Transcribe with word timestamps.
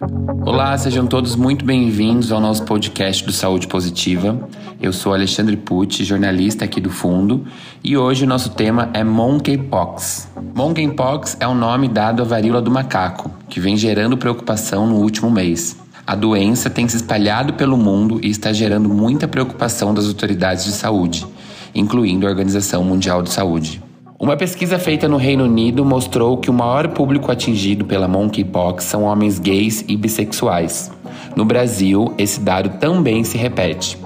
Olá, 0.00 0.78
sejam 0.78 1.08
todos 1.08 1.34
muito 1.34 1.64
bem-vindos 1.64 2.30
ao 2.30 2.40
nosso 2.40 2.62
podcast 2.62 3.24
do 3.24 3.32
Saúde 3.32 3.66
Positiva. 3.66 4.48
Eu 4.80 4.92
sou 4.92 5.12
Alexandre 5.12 5.56
Pucci, 5.56 6.04
jornalista 6.04 6.64
aqui 6.64 6.80
do 6.80 6.88
Fundo, 6.88 7.44
e 7.82 7.96
hoje 7.96 8.22
o 8.22 8.28
nosso 8.28 8.50
tema 8.50 8.90
é 8.94 9.02
Monkeypox. 9.02 10.28
Monkeypox 10.54 11.36
é 11.40 11.48
o 11.48 11.54
nome 11.54 11.88
dado 11.88 12.22
à 12.22 12.24
varíola 12.24 12.62
do 12.62 12.70
macaco, 12.70 13.28
que 13.48 13.58
vem 13.58 13.76
gerando 13.76 14.16
preocupação 14.16 14.86
no 14.86 14.98
último 14.98 15.28
mês. 15.28 15.76
A 16.06 16.14
doença 16.14 16.70
tem 16.70 16.86
se 16.86 16.96
espalhado 16.96 17.54
pelo 17.54 17.76
mundo 17.76 18.20
e 18.22 18.30
está 18.30 18.52
gerando 18.52 18.88
muita 18.88 19.26
preocupação 19.26 19.92
das 19.92 20.06
autoridades 20.06 20.64
de 20.64 20.72
saúde, 20.72 21.26
incluindo 21.74 22.24
a 22.24 22.30
Organização 22.30 22.84
Mundial 22.84 23.20
de 23.20 23.30
Saúde. 23.30 23.82
Uma 24.20 24.36
pesquisa 24.36 24.80
feita 24.80 25.06
no 25.06 25.16
Reino 25.16 25.44
Unido 25.44 25.84
mostrou 25.84 26.38
que 26.38 26.50
o 26.50 26.52
maior 26.52 26.88
público 26.88 27.30
atingido 27.30 27.84
pela 27.84 28.08
monkeypox 28.08 28.82
são 28.82 29.04
homens 29.04 29.38
gays 29.38 29.84
e 29.86 29.96
bissexuais. 29.96 30.90
No 31.36 31.44
Brasil, 31.44 32.12
esse 32.18 32.40
dado 32.40 32.80
também 32.80 33.22
se 33.22 33.38
repete. 33.38 33.96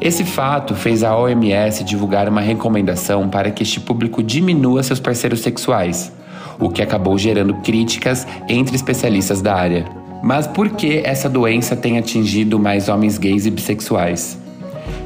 Esse 0.00 0.24
fato 0.24 0.74
fez 0.74 1.04
a 1.04 1.16
OMS 1.16 1.84
divulgar 1.84 2.28
uma 2.28 2.40
recomendação 2.40 3.28
para 3.28 3.52
que 3.52 3.62
este 3.62 3.78
público 3.78 4.24
diminua 4.24 4.82
seus 4.82 4.98
parceiros 4.98 5.38
sexuais, 5.38 6.12
o 6.58 6.68
que 6.68 6.82
acabou 6.82 7.16
gerando 7.16 7.54
críticas 7.62 8.26
entre 8.48 8.74
especialistas 8.74 9.40
da 9.40 9.54
área. 9.54 9.84
Mas 10.20 10.48
por 10.48 10.70
que 10.70 11.00
essa 11.04 11.28
doença 11.28 11.76
tem 11.76 11.96
atingido 11.96 12.58
mais 12.58 12.88
homens 12.88 13.16
gays 13.16 13.46
e 13.46 13.52
bissexuais? 13.52 14.36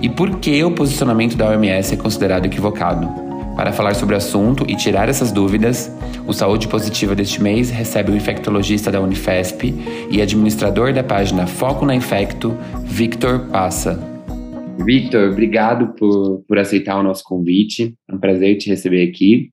E 0.01 0.09
por 0.09 0.37
que 0.37 0.64
o 0.64 0.70
posicionamento 0.70 1.37
da 1.37 1.51
OMS 1.51 1.92
é 1.92 1.96
considerado 1.98 2.46
equivocado? 2.46 3.21
Para 3.56 3.70
falar 3.70 3.95
sobre 3.95 4.15
o 4.15 4.19
assunto 4.19 4.65
e 4.69 4.74
tirar 4.74 5.09
essas 5.09 5.30
dúvidas, 5.30 5.95
o 6.27 6.33
Saúde 6.33 6.69
Positiva 6.69 7.15
deste 7.15 7.43
mês 7.43 7.70
recebe 7.70 8.10
o 8.10 8.16
infectologista 8.16 8.91
da 8.91 9.01
Unifesp 9.01 9.74
e 10.10 10.23
administrador 10.23 10.93
da 10.93 11.05
página 11.05 11.47
Foco 11.47 11.84
na 11.84 11.95
Infecto, 11.95 12.57
Victor 12.84 13.51
Passa. 13.51 13.99
Victor, 14.85 15.30
obrigado 15.30 15.95
por, 15.95 16.43
por 16.49 16.59
aceitar 16.59 16.99
o 16.99 17.02
nosso 17.02 17.23
convite. 17.24 17.95
É 18.09 18.15
um 18.15 18.18
prazer 18.18 18.57
te 18.57 18.71
receber 18.71 19.07
aqui. 19.07 19.51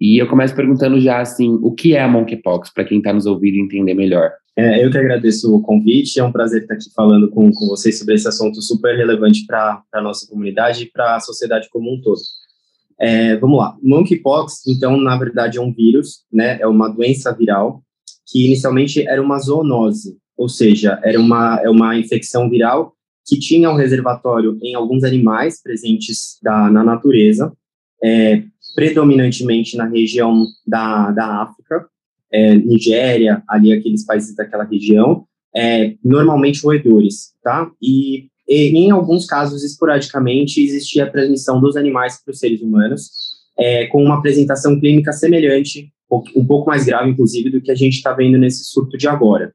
E 0.00 0.20
eu 0.20 0.26
começo 0.26 0.54
perguntando 0.54 1.00
já 1.00 1.20
assim, 1.20 1.58
o 1.62 1.72
que 1.72 1.94
é 1.94 2.02
a 2.02 2.08
monkeypox, 2.08 2.72
para 2.74 2.84
quem 2.84 2.98
está 2.98 3.12
nos 3.12 3.24
ouvindo 3.24 3.56
entender 3.56 3.94
melhor? 3.94 4.32
É, 4.56 4.84
eu 4.84 4.90
que 4.90 4.98
agradeço 4.98 5.54
o 5.54 5.62
convite, 5.62 6.18
é 6.18 6.24
um 6.24 6.32
prazer 6.32 6.62
estar 6.62 6.74
aqui 6.74 6.92
falando 6.94 7.30
com, 7.30 7.50
com 7.52 7.66
vocês 7.68 7.98
sobre 7.98 8.16
esse 8.16 8.28
assunto 8.28 8.60
super 8.60 8.96
relevante 8.96 9.46
para 9.46 9.80
a 9.92 10.02
nossa 10.02 10.26
comunidade 10.28 10.82
e 10.82 10.90
para 10.90 11.16
a 11.16 11.20
sociedade 11.20 11.68
como 11.70 11.94
um 11.94 12.00
todo. 12.00 12.20
É, 13.02 13.36
vamos 13.36 13.58
lá, 13.58 13.76
monkeypox, 13.82 14.64
então, 14.64 14.96
na 14.96 15.16
verdade, 15.16 15.58
é 15.58 15.60
um 15.60 15.74
vírus, 15.74 16.20
né? 16.32 16.60
É 16.60 16.66
uma 16.68 16.88
doença 16.88 17.32
viral 17.32 17.82
que 18.24 18.46
inicialmente 18.46 19.04
era 19.08 19.20
uma 19.20 19.40
zoonose, 19.40 20.16
ou 20.36 20.48
seja, 20.48 21.00
era 21.02 21.18
uma, 21.18 21.60
é 21.64 21.68
uma 21.68 21.98
infecção 21.98 22.48
viral 22.48 22.94
que 23.26 23.40
tinha 23.40 23.68
um 23.68 23.74
reservatório 23.74 24.56
em 24.62 24.76
alguns 24.76 25.02
animais 25.02 25.60
presentes 25.60 26.38
da, 26.40 26.70
na 26.70 26.84
natureza, 26.84 27.52
é, 28.02 28.44
predominantemente 28.76 29.76
na 29.76 29.88
região 29.88 30.46
da, 30.64 31.10
da 31.10 31.42
África, 31.42 31.88
é, 32.32 32.54
Nigéria, 32.54 33.42
ali 33.48 33.72
aqueles 33.72 34.04
países 34.06 34.34
daquela 34.36 34.64
região, 34.64 35.26
é, 35.54 35.96
normalmente 36.04 36.62
roedores, 36.62 37.32
tá? 37.42 37.68
E 37.82 38.28
e, 38.52 38.76
em 38.76 38.90
alguns 38.90 39.24
casos, 39.24 39.64
esporadicamente, 39.64 40.62
existia 40.62 41.04
a 41.04 41.10
transmissão 41.10 41.58
dos 41.58 41.74
animais 41.74 42.22
para 42.22 42.32
os 42.32 42.38
seres 42.38 42.60
humanos, 42.60 43.10
é, 43.58 43.86
com 43.86 44.04
uma 44.04 44.18
apresentação 44.18 44.78
clínica 44.78 45.10
semelhante, 45.10 45.90
um 46.36 46.44
pouco 46.44 46.68
mais 46.68 46.84
grave, 46.84 47.10
inclusive, 47.10 47.48
do 47.48 47.62
que 47.62 47.70
a 47.70 47.74
gente 47.74 47.94
está 47.94 48.12
vendo 48.12 48.36
nesse 48.36 48.64
surto 48.64 48.98
de 48.98 49.08
agora. 49.08 49.54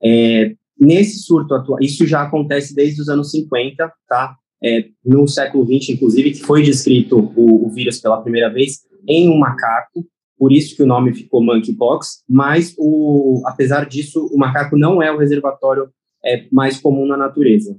É, 0.00 0.54
nesse 0.78 1.18
surto 1.18 1.54
atual, 1.54 1.80
isso 1.80 2.06
já 2.06 2.22
acontece 2.22 2.72
desde 2.72 3.00
os 3.02 3.08
anos 3.08 3.32
50, 3.32 3.92
tá? 4.08 4.36
É, 4.62 4.84
no 5.04 5.26
século 5.26 5.64
20, 5.64 5.90
inclusive, 5.90 6.30
que 6.30 6.40
foi 6.40 6.62
descrito 6.62 7.32
o, 7.34 7.66
o, 7.66 7.70
vírus 7.70 7.98
pela 7.98 8.22
primeira 8.22 8.48
vez 8.48 8.82
em 9.08 9.28
um 9.28 9.38
macaco, 9.38 10.06
por 10.38 10.52
isso 10.52 10.76
que 10.76 10.82
o 10.84 10.86
nome 10.86 11.12
ficou 11.14 11.42
monkeypox, 11.42 12.22
mas, 12.28 12.74
o, 12.78 13.42
apesar 13.46 13.86
disso, 13.86 14.30
o 14.32 14.38
macaco 14.38 14.76
não 14.76 15.02
é 15.02 15.10
o 15.10 15.18
reservatório 15.18 15.88
é, 16.24 16.46
mais 16.52 16.78
comum 16.78 17.06
na 17.06 17.16
natureza 17.16 17.76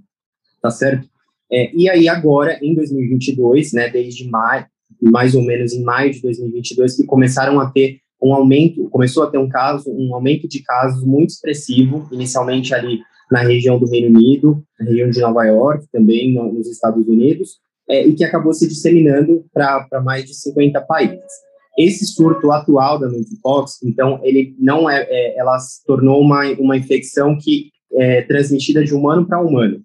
tá 0.61 0.69
certo? 0.69 1.07
É, 1.51 1.69
e 1.75 1.89
aí 1.89 2.07
agora, 2.07 2.57
em 2.61 2.73
2022, 2.73 3.73
né, 3.73 3.89
desde 3.89 4.29
maio, 4.29 4.65
mais 5.01 5.35
ou 5.35 5.41
menos 5.41 5.73
em 5.73 5.83
maio 5.83 6.11
de 6.11 6.21
2022, 6.21 6.95
que 6.95 7.05
começaram 7.05 7.59
a 7.59 7.69
ter 7.69 7.99
um 8.23 8.33
aumento, 8.33 8.87
começou 8.89 9.23
a 9.23 9.27
ter 9.27 9.37
um 9.37 9.49
caso, 9.49 9.91
um 9.91 10.13
aumento 10.15 10.47
de 10.47 10.61
casos 10.63 11.03
muito 11.03 11.31
expressivo, 11.31 12.07
inicialmente 12.11 12.73
ali 12.73 12.99
na 13.29 13.41
região 13.41 13.79
do 13.79 13.89
Reino 13.89 14.15
Unido, 14.15 14.63
na 14.79 14.85
região 14.85 15.09
de 15.09 15.19
Nova 15.19 15.43
York, 15.43 15.87
também 15.91 16.33
no, 16.33 16.53
nos 16.53 16.67
Estados 16.67 17.07
Unidos, 17.07 17.59
é, 17.89 18.05
e 18.05 18.13
que 18.13 18.23
acabou 18.23 18.53
se 18.53 18.67
disseminando 18.67 19.43
para 19.51 20.01
mais 20.03 20.23
de 20.25 20.35
50 20.35 20.79
países. 20.81 21.31
Esse 21.77 22.05
surto 22.05 22.51
atual 22.51 22.99
da 22.99 23.09
monkeypox, 23.09 23.79
então, 23.83 24.19
ele 24.23 24.55
não 24.59 24.89
é, 24.89 25.01
é 25.09 25.37
ela 25.37 25.57
se 25.57 25.83
tornou 25.85 26.21
uma, 26.21 26.43
uma 26.59 26.77
infecção 26.77 27.37
que 27.37 27.71
é 27.93 28.21
transmitida 28.21 28.83
de 28.83 28.93
humano 28.93 29.25
para 29.25 29.41
humano 29.41 29.83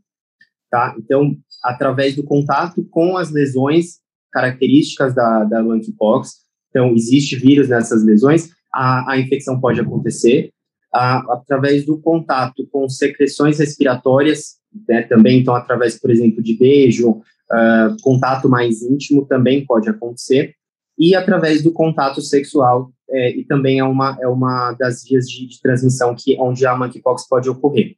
tá? 0.70 0.94
Então, 0.98 1.36
através 1.62 2.14
do 2.16 2.24
contato 2.24 2.84
com 2.90 3.16
as 3.16 3.30
lesões 3.30 4.00
características 4.32 5.14
da, 5.14 5.44
da 5.44 5.62
monkeypox, 5.62 6.46
então, 6.70 6.94
existe 6.94 7.36
vírus 7.36 7.68
nessas 7.68 8.04
lesões, 8.04 8.50
a, 8.72 9.12
a 9.12 9.18
infecção 9.18 9.58
pode 9.58 9.80
acontecer, 9.80 10.50
a, 10.92 11.18
através 11.32 11.86
do 11.86 11.98
contato 11.98 12.66
com 12.70 12.88
secreções 12.88 13.58
respiratórias, 13.58 14.56
né, 14.86 15.02
também, 15.02 15.40
então, 15.40 15.54
através, 15.54 15.98
por 15.98 16.10
exemplo, 16.10 16.42
de 16.42 16.54
beijo, 16.54 17.10
uh, 17.12 17.96
contato 18.02 18.48
mais 18.48 18.82
íntimo 18.82 19.24
também 19.24 19.64
pode 19.64 19.88
acontecer, 19.88 20.54
e 20.98 21.14
através 21.14 21.62
do 21.62 21.72
contato 21.72 22.20
sexual, 22.20 22.90
é, 23.08 23.30
e 23.36 23.44
também 23.44 23.78
é 23.78 23.84
uma, 23.84 24.16
é 24.20 24.26
uma 24.26 24.72
das 24.72 25.04
vias 25.04 25.28
de, 25.28 25.46
de 25.46 25.60
transmissão 25.60 26.14
que, 26.14 26.36
onde 26.40 26.66
a 26.66 26.76
monkeypox 26.76 27.28
pode 27.28 27.48
ocorrer. 27.48 27.94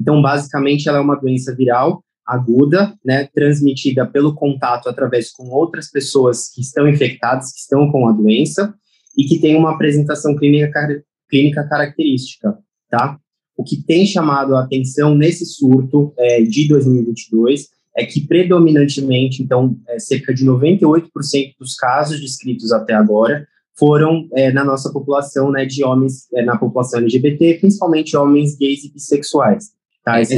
Então, 0.00 0.20
basicamente, 0.20 0.88
ela 0.88 0.98
é 0.98 1.00
uma 1.00 1.16
doença 1.16 1.54
viral 1.54 2.03
aguda, 2.26 2.94
né, 3.04 3.28
transmitida 3.34 4.06
pelo 4.06 4.34
contato 4.34 4.88
através 4.88 5.30
com 5.30 5.48
outras 5.48 5.90
pessoas 5.90 6.48
que 6.48 6.60
estão 6.60 6.88
infectadas, 6.88 7.52
que 7.52 7.58
estão 7.58 7.90
com 7.90 8.08
a 8.08 8.12
doença 8.12 8.74
e 9.16 9.24
que 9.24 9.38
tem 9.38 9.56
uma 9.56 9.72
apresentação 9.72 10.36
clínica, 10.36 11.02
clínica 11.28 11.68
característica, 11.68 12.56
tá? 12.90 13.18
O 13.56 13.62
que 13.62 13.82
tem 13.82 14.04
chamado 14.04 14.56
a 14.56 14.64
atenção 14.64 15.14
nesse 15.14 15.46
surto 15.46 16.12
é, 16.18 16.42
de 16.42 16.66
2022 16.66 17.68
é 17.96 18.04
que 18.04 18.26
predominantemente, 18.26 19.42
então, 19.42 19.76
é, 19.88 19.98
cerca 19.98 20.34
de 20.34 20.44
98% 20.44 21.54
dos 21.58 21.76
casos 21.76 22.20
descritos 22.20 22.72
até 22.72 22.92
agora 22.92 23.46
foram 23.78 24.28
é, 24.34 24.52
na 24.52 24.64
nossa 24.64 24.92
população, 24.92 25.50
né, 25.50 25.64
de 25.64 25.84
homens, 25.84 26.26
é, 26.34 26.44
na 26.44 26.56
população 26.56 27.00
LGBT, 27.00 27.58
principalmente 27.60 28.16
homens 28.16 28.56
gays 28.56 28.84
e 28.84 28.92
bissexuais. 28.92 29.70
Tá, 30.04 30.20
essa, 30.20 30.34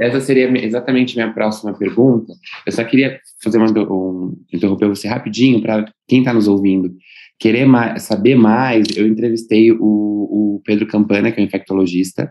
essa, 0.00 0.20
seria 0.20 0.46
exatamente 0.64 1.14
minha 1.16 1.32
próxima 1.32 1.72
pergunta. 1.72 2.34
Eu 2.66 2.72
só 2.72 2.84
queria 2.84 3.18
fazer 3.42 3.56
uma, 3.56 3.70
um, 3.70 4.36
interromper 4.52 4.88
você 4.88 5.08
rapidinho 5.08 5.62
para 5.62 5.86
quem 6.06 6.18
está 6.18 6.34
nos 6.34 6.46
ouvindo 6.46 6.90
querer 7.38 7.66
mais, 7.66 8.02
saber 8.02 8.34
mais. 8.34 8.86
Eu 8.96 9.06
entrevistei 9.06 9.72
o, 9.72 9.78
o 9.80 10.62
Pedro 10.64 10.86
Campana, 10.86 11.30
que 11.30 11.40
é 11.40 11.42
um 11.42 11.46
infectologista, 11.46 12.30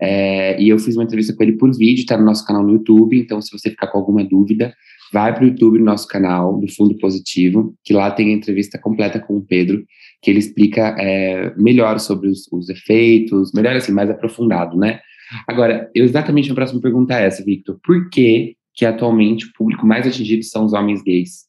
é, 0.00 0.60
e 0.60 0.68
eu 0.68 0.78
fiz 0.78 0.96
uma 0.96 1.04
entrevista 1.04 1.34
com 1.34 1.42
ele 1.42 1.56
por 1.56 1.70
vídeo, 1.76 2.00
está 2.00 2.16
no 2.16 2.24
nosso 2.24 2.44
canal 2.46 2.62
no 2.62 2.72
YouTube. 2.72 3.18
Então, 3.18 3.40
se 3.40 3.50
você 3.56 3.70
ficar 3.70 3.88
com 3.88 3.98
alguma 3.98 4.24
dúvida, 4.24 4.74
vai 5.12 5.34
para 5.34 5.44
o 5.44 5.48
YouTube, 5.48 5.78
no 5.78 5.84
nosso 5.84 6.06
canal 6.06 6.58
do 6.58 6.68
Fundo 6.72 6.96
Positivo, 6.98 7.74
que 7.84 7.92
lá 7.92 8.10
tem 8.10 8.30
a 8.30 8.36
entrevista 8.36 8.78
completa 8.78 9.18
com 9.18 9.36
o 9.36 9.44
Pedro, 9.44 9.84
que 10.22 10.30
ele 10.30 10.38
explica 10.38 10.96
é, 10.98 11.54
melhor 11.56 11.98
sobre 12.00 12.28
os, 12.28 12.50
os 12.50 12.68
efeitos, 12.68 13.52
melhor 13.52 13.76
assim, 13.76 13.92
mais 13.92 14.10
aprofundado, 14.10 14.76
né? 14.76 15.00
Agora, 15.46 15.90
exatamente 15.94 16.50
a 16.50 16.54
próxima 16.54 16.80
pergunta 16.80 17.14
é 17.14 17.26
essa, 17.26 17.44
Victor. 17.44 17.78
Por 17.82 18.08
que, 18.10 18.56
que 18.74 18.86
atualmente 18.86 19.46
o 19.46 19.52
público 19.52 19.86
mais 19.86 20.06
atingido 20.06 20.42
são 20.44 20.64
os 20.64 20.72
homens 20.72 21.02
gays? 21.02 21.48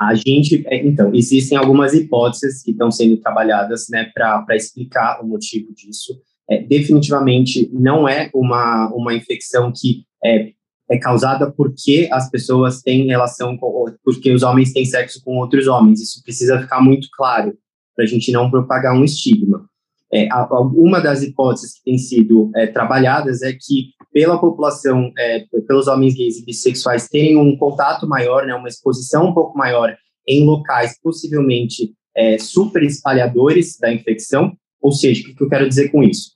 A 0.00 0.14
gente, 0.14 0.64
é, 0.66 0.86
então, 0.86 1.14
existem 1.14 1.58
algumas 1.58 1.92
hipóteses 1.92 2.62
que 2.62 2.70
estão 2.70 2.90
sendo 2.90 3.18
trabalhadas, 3.18 3.86
né, 3.90 4.10
para 4.14 4.56
explicar 4.56 5.22
o 5.22 5.26
motivo 5.26 5.74
disso. 5.74 6.18
É, 6.48 6.62
definitivamente 6.62 7.70
não 7.72 8.08
é 8.08 8.30
uma, 8.34 8.88
uma 8.94 9.14
infecção 9.14 9.72
que 9.74 10.04
é, 10.24 10.52
é 10.90 10.98
causada 10.98 11.52
porque 11.52 12.08
as 12.10 12.28
pessoas 12.30 12.82
têm 12.82 13.06
relação 13.06 13.56
com, 13.56 13.84
porque 14.02 14.32
os 14.32 14.42
homens 14.42 14.72
têm 14.72 14.84
sexo 14.84 15.22
com 15.22 15.36
outros 15.36 15.68
homens. 15.68 16.00
Isso 16.00 16.22
precisa 16.24 16.60
ficar 16.60 16.80
muito 16.80 17.08
claro 17.12 17.56
para 17.94 18.04
a 18.04 18.08
gente 18.08 18.32
não 18.32 18.50
propagar 18.50 18.94
um 18.94 19.04
estigma. 19.04 19.69
É, 20.12 20.28
uma 20.74 21.00
das 21.00 21.22
hipóteses 21.22 21.74
que 21.74 21.84
tem 21.84 21.98
sido 21.98 22.50
é, 22.56 22.66
trabalhadas 22.66 23.42
é 23.42 23.52
que, 23.52 23.90
pela 24.12 24.40
população, 24.40 25.12
é, 25.16 25.44
pelos 25.68 25.86
homens 25.86 26.14
gays 26.14 26.38
e 26.38 26.44
bissexuais 26.44 27.08
terem 27.08 27.36
um 27.36 27.56
contato 27.56 28.08
maior, 28.08 28.44
né, 28.44 28.54
uma 28.54 28.68
exposição 28.68 29.28
um 29.28 29.34
pouco 29.34 29.56
maior 29.56 29.96
em 30.26 30.44
locais 30.44 30.98
possivelmente 31.00 31.92
é, 32.16 32.38
super 32.38 32.82
espalhadores 32.82 33.78
da 33.78 33.92
infecção, 33.92 34.52
ou 34.80 34.92
seja, 34.92 35.28
o 35.28 35.34
que 35.34 35.44
eu 35.44 35.48
quero 35.48 35.68
dizer 35.68 35.90
com 35.90 36.02
isso? 36.02 36.32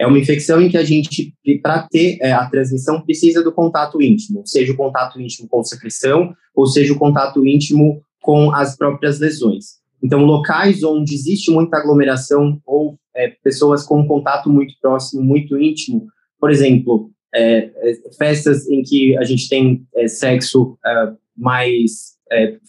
É 0.00 0.06
uma 0.06 0.18
infecção 0.18 0.60
em 0.60 0.68
que 0.68 0.76
a 0.76 0.84
gente, 0.84 1.34
para 1.60 1.86
ter 1.90 2.18
é, 2.20 2.32
a 2.32 2.48
transmissão, 2.48 3.02
precisa 3.02 3.42
do 3.42 3.52
contato 3.52 4.00
íntimo, 4.00 4.42
seja 4.46 4.72
o 4.72 4.76
contato 4.76 5.20
íntimo 5.20 5.48
com 5.48 5.62
secreção, 5.64 6.32
ou 6.54 6.66
seja 6.66 6.92
o 6.92 6.98
contato 6.98 7.44
íntimo 7.44 8.00
com 8.22 8.52
as 8.52 8.76
próprias 8.76 9.18
lesões. 9.18 9.77
Então, 10.02 10.24
locais 10.24 10.82
onde 10.82 11.14
existe 11.14 11.50
muita 11.50 11.76
aglomeração 11.76 12.60
ou 12.64 12.98
é, 13.14 13.28
pessoas 13.42 13.84
com 13.84 14.06
contato 14.06 14.48
muito 14.48 14.74
próximo, 14.80 15.22
muito 15.22 15.58
íntimo, 15.58 16.06
por 16.40 16.50
exemplo, 16.50 17.10
é, 17.34 17.70
é 17.74 18.12
festas 18.16 18.68
em 18.68 18.82
que 18.82 19.16
a 19.18 19.24
gente 19.24 19.48
tem 19.48 19.84
é, 19.94 20.06
sexo 20.06 20.78
é, 20.86 21.12
mais 21.36 22.16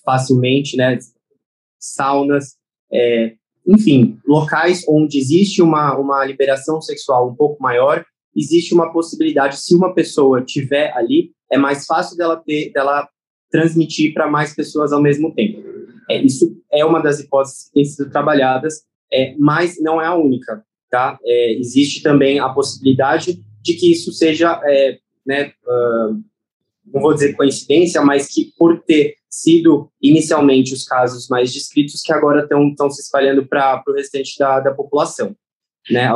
facilmente, 0.06 0.78
né, 0.78 0.98
saunas, 1.78 2.56
enfim, 3.68 4.18
locais 4.25 4.86
onde 4.88 5.18
existe 5.18 5.62
uma, 5.62 5.98
uma 5.98 6.24
liberação 6.24 6.82
sexual 6.82 7.30
um 7.30 7.36
pouco 7.36 7.62
maior, 7.62 8.06
existe 8.34 8.74
uma 8.74 8.94
possibilidade, 8.94 9.60
se 9.60 9.75
uma 9.75 9.94
pessoa 9.94 10.42
tiver 10.42 10.96
ali, 10.96 11.32
é 11.52 11.58
mais 11.58 11.86
fácil 11.86 12.16
dela 12.16 12.38
ter, 12.38 12.72
dela 12.72 13.10
transmitir 13.52 14.14
para 14.14 14.30
mais 14.30 14.56
pessoas 14.56 14.94
ao 14.94 15.02
mesmo 15.02 15.34
tempo. 15.34 15.62
É, 16.10 16.22
isso 16.22 16.58
é 16.72 16.84
uma 16.84 17.00
das 17.00 17.20
hipóteses 17.20 17.66
que 17.66 17.74
têm 17.74 17.86
sido 17.86 18.10
trabalhadas, 18.10 18.84
é, 19.14 19.36
mas 19.38 19.80
não 19.80 20.02
é 20.02 20.06
a 20.06 20.16
única, 20.16 20.64
tá? 20.90 21.20
É, 21.24 21.54
existe 21.54 22.02
também 22.02 22.40
a 22.40 22.50
possibilidade 22.50 23.44
de 23.62 23.74
que 23.74 23.92
isso 23.92 24.12
seja, 24.12 24.60
é, 24.66 24.98
né, 25.26 25.52
uh, 25.66 26.20
não 26.92 27.02
vou 27.02 27.14
dizer 27.14 27.36
coincidência, 27.36 28.02
mas 28.02 28.28
que 28.34 28.52
por 28.58 28.82
ter 28.82 29.16
sido 29.30 29.92
inicialmente 30.02 30.74
os 30.74 30.84
casos 30.84 31.28
mais 31.30 31.54
descritos 31.54 32.02
que 32.02 32.12
agora 32.12 32.44
estão 32.44 32.90
se 32.90 33.02
espalhando 33.02 33.46
para 33.46 33.84
o 33.88 33.94
restante 33.94 34.38
da, 34.40 34.60
da 34.60 34.74
população. 34.74 35.36
Né? 35.92 36.08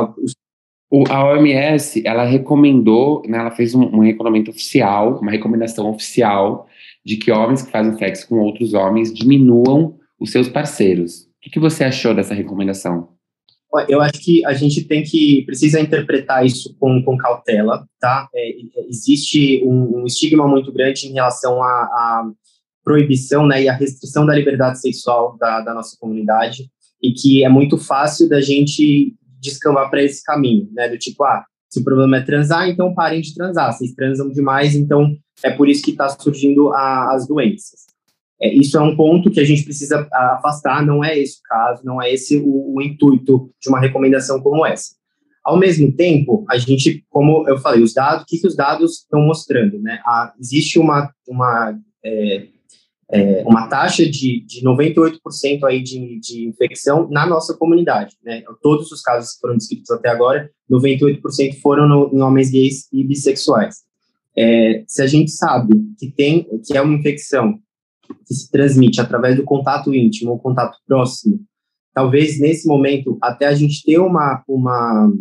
A 1.08 1.24
OMS, 1.24 2.02
ela 2.04 2.24
recomendou, 2.24 3.22
né, 3.26 3.38
ela 3.38 3.50
fez 3.50 3.74
um, 3.74 3.82
um 3.82 4.00
recomendamento 4.00 4.50
oficial, 4.50 5.18
uma 5.20 5.30
recomendação 5.30 5.88
oficial 5.90 6.68
de 7.04 7.16
que 7.16 7.30
homens 7.30 7.62
que 7.62 7.70
fazem 7.70 7.96
sexo 7.98 8.28
com 8.28 8.36
outros 8.36 8.74
homens 8.74 9.12
diminuam 9.12 9.98
os 10.18 10.30
seus 10.30 10.48
parceiros. 10.48 11.22
O 11.22 11.26
que, 11.42 11.50
que 11.50 11.60
você 11.60 11.84
achou 11.84 12.14
dessa 12.14 12.34
recomendação? 12.34 13.14
Eu 13.88 14.00
acho 14.00 14.20
que 14.22 14.44
a 14.46 14.54
gente 14.54 14.84
tem 14.84 15.02
que 15.02 15.42
precisa 15.44 15.80
interpretar 15.80 16.46
isso 16.46 16.76
com, 16.78 17.02
com 17.02 17.16
cautela, 17.16 17.84
tá? 17.98 18.28
É, 18.32 18.52
existe 18.88 19.62
um, 19.64 19.98
um, 19.98 20.06
estigma 20.06 20.46
muito 20.46 20.72
grande 20.72 21.08
em 21.08 21.12
relação 21.12 21.60
à, 21.60 22.30
proibição, 22.84 23.46
né, 23.46 23.62
e 23.62 23.68
à 23.68 23.72
restrição 23.72 24.26
da 24.26 24.34
liberdade 24.34 24.78
sexual 24.78 25.38
da, 25.38 25.62
da 25.62 25.72
nossa 25.72 25.96
comunidade 25.98 26.68
e 27.02 27.12
que 27.12 27.42
é 27.42 27.48
muito 27.48 27.78
fácil 27.78 28.28
da 28.28 28.42
gente 28.42 29.14
descambar 29.40 29.88
para 29.90 30.02
esse 30.02 30.22
caminho, 30.22 30.68
né? 30.72 30.88
Do 30.88 30.98
tipo, 30.98 31.24
ah, 31.24 31.44
se 31.74 31.80
o 31.80 31.84
problema 31.84 32.18
é 32.18 32.22
transar, 32.22 32.68
então 32.68 32.94
parem 32.94 33.20
de 33.20 33.34
transar. 33.34 33.72
Vocês 33.72 33.92
transam 33.94 34.30
demais, 34.30 34.76
então 34.76 35.16
é 35.42 35.50
por 35.50 35.68
isso 35.68 35.82
que 35.82 35.90
está 35.90 36.08
surgindo 36.08 36.72
a, 36.72 37.12
as 37.12 37.26
doenças. 37.26 37.80
É, 38.40 38.52
isso 38.52 38.76
é 38.78 38.80
um 38.80 38.96
ponto 38.96 39.30
que 39.30 39.40
a 39.40 39.44
gente 39.44 39.64
precisa 39.64 40.08
afastar, 40.12 40.86
não 40.86 41.04
é 41.04 41.18
esse 41.18 41.38
o 41.38 41.42
caso, 41.42 41.84
não 41.84 42.00
é 42.00 42.12
esse 42.12 42.36
o, 42.36 42.76
o 42.76 42.80
intuito 42.80 43.50
de 43.60 43.68
uma 43.68 43.80
recomendação 43.80 44.40
como 44.40 44.64
essa. 44.64 44.94
Ao 45.44 45.58
mesmo 45.58 45.92
tempo, 45.92 46.44
a 46.48 46.56
gente, 46.56 47.04
como 47.10 47.46
eu 47.48 47.58
falei, 47.58 47.82
os 47.82 47.92
dados, 47.92 48.22
o 48.22 48.26
que, 48.26 48.38
que 48.38 48.46
os 48.46 48.56
dados 48.56 49.00
estão 49.00 49.20
mostrando? 49.20 49.78
Né? 49.80 50.00
Ah, 50.06 50.32
existe 50.40 50.78
uma, 50.78 51.12
uma, 51.28 51.76
é, 52.04 52.46
é, 53.10 53.42
uma 53.46 53.68
taxa 53.68 54.04
de, 54.04 54.44
de 54.46 54.62
98% 54.64 55.64
aí 55.64 55.82
de, 55.82 56.18
de 56.20 56.48
infecção 56.48 57.08
na 57.10 57.26
nossa 57.26 57.54
comunidade. 57.54 58.16
Né? 58.24 58.42
Todos 58.62 58.90
os 58.90 59.00
casos 59.02 59.34
que 59.34 59.40
foram 59.40 59.56
descritos 59.56 59.90
até 59.90 60.08
agora, 60.08 60.50
98% 60.70 61.60
foram 61.60 61.88
no, 61.88 62.10
em 62.12 62.20
homens 62.20 62.50
gays 62.50 62.88
e 62.92 63.04
bissexuais. 63.04 63.76
É, 64.36 64.82
se 64.88 65.02
a 65.02 65.06
gente 65.06 65.30
sabe 65.30 65.74
que 65.98 66.10
tem 66.10 66.44
que 66.64 66.76
é 66.76 66.80
uma 66.80 66.94
infecção 66.94 67.58
que 68.26 68.34
se 68.34 68.50
transmite 68.50 69.00
através 69.00 69.36
do 69.36 69.44
contato 69.44 69.94
íntimo 69.94 70.32
ou 70.32 70.38
contato 70.40 70.76
próximo, 70.86 71.40
talvez 71.94 72.40
nesse 72.40 72.66
momento 72.66 73.16
até 73.22 73.46
a 73.46 73.54
gente 73.54 73.84
ter 73.84 73.98
uma 73.98 74.42
uma 74.48 75.12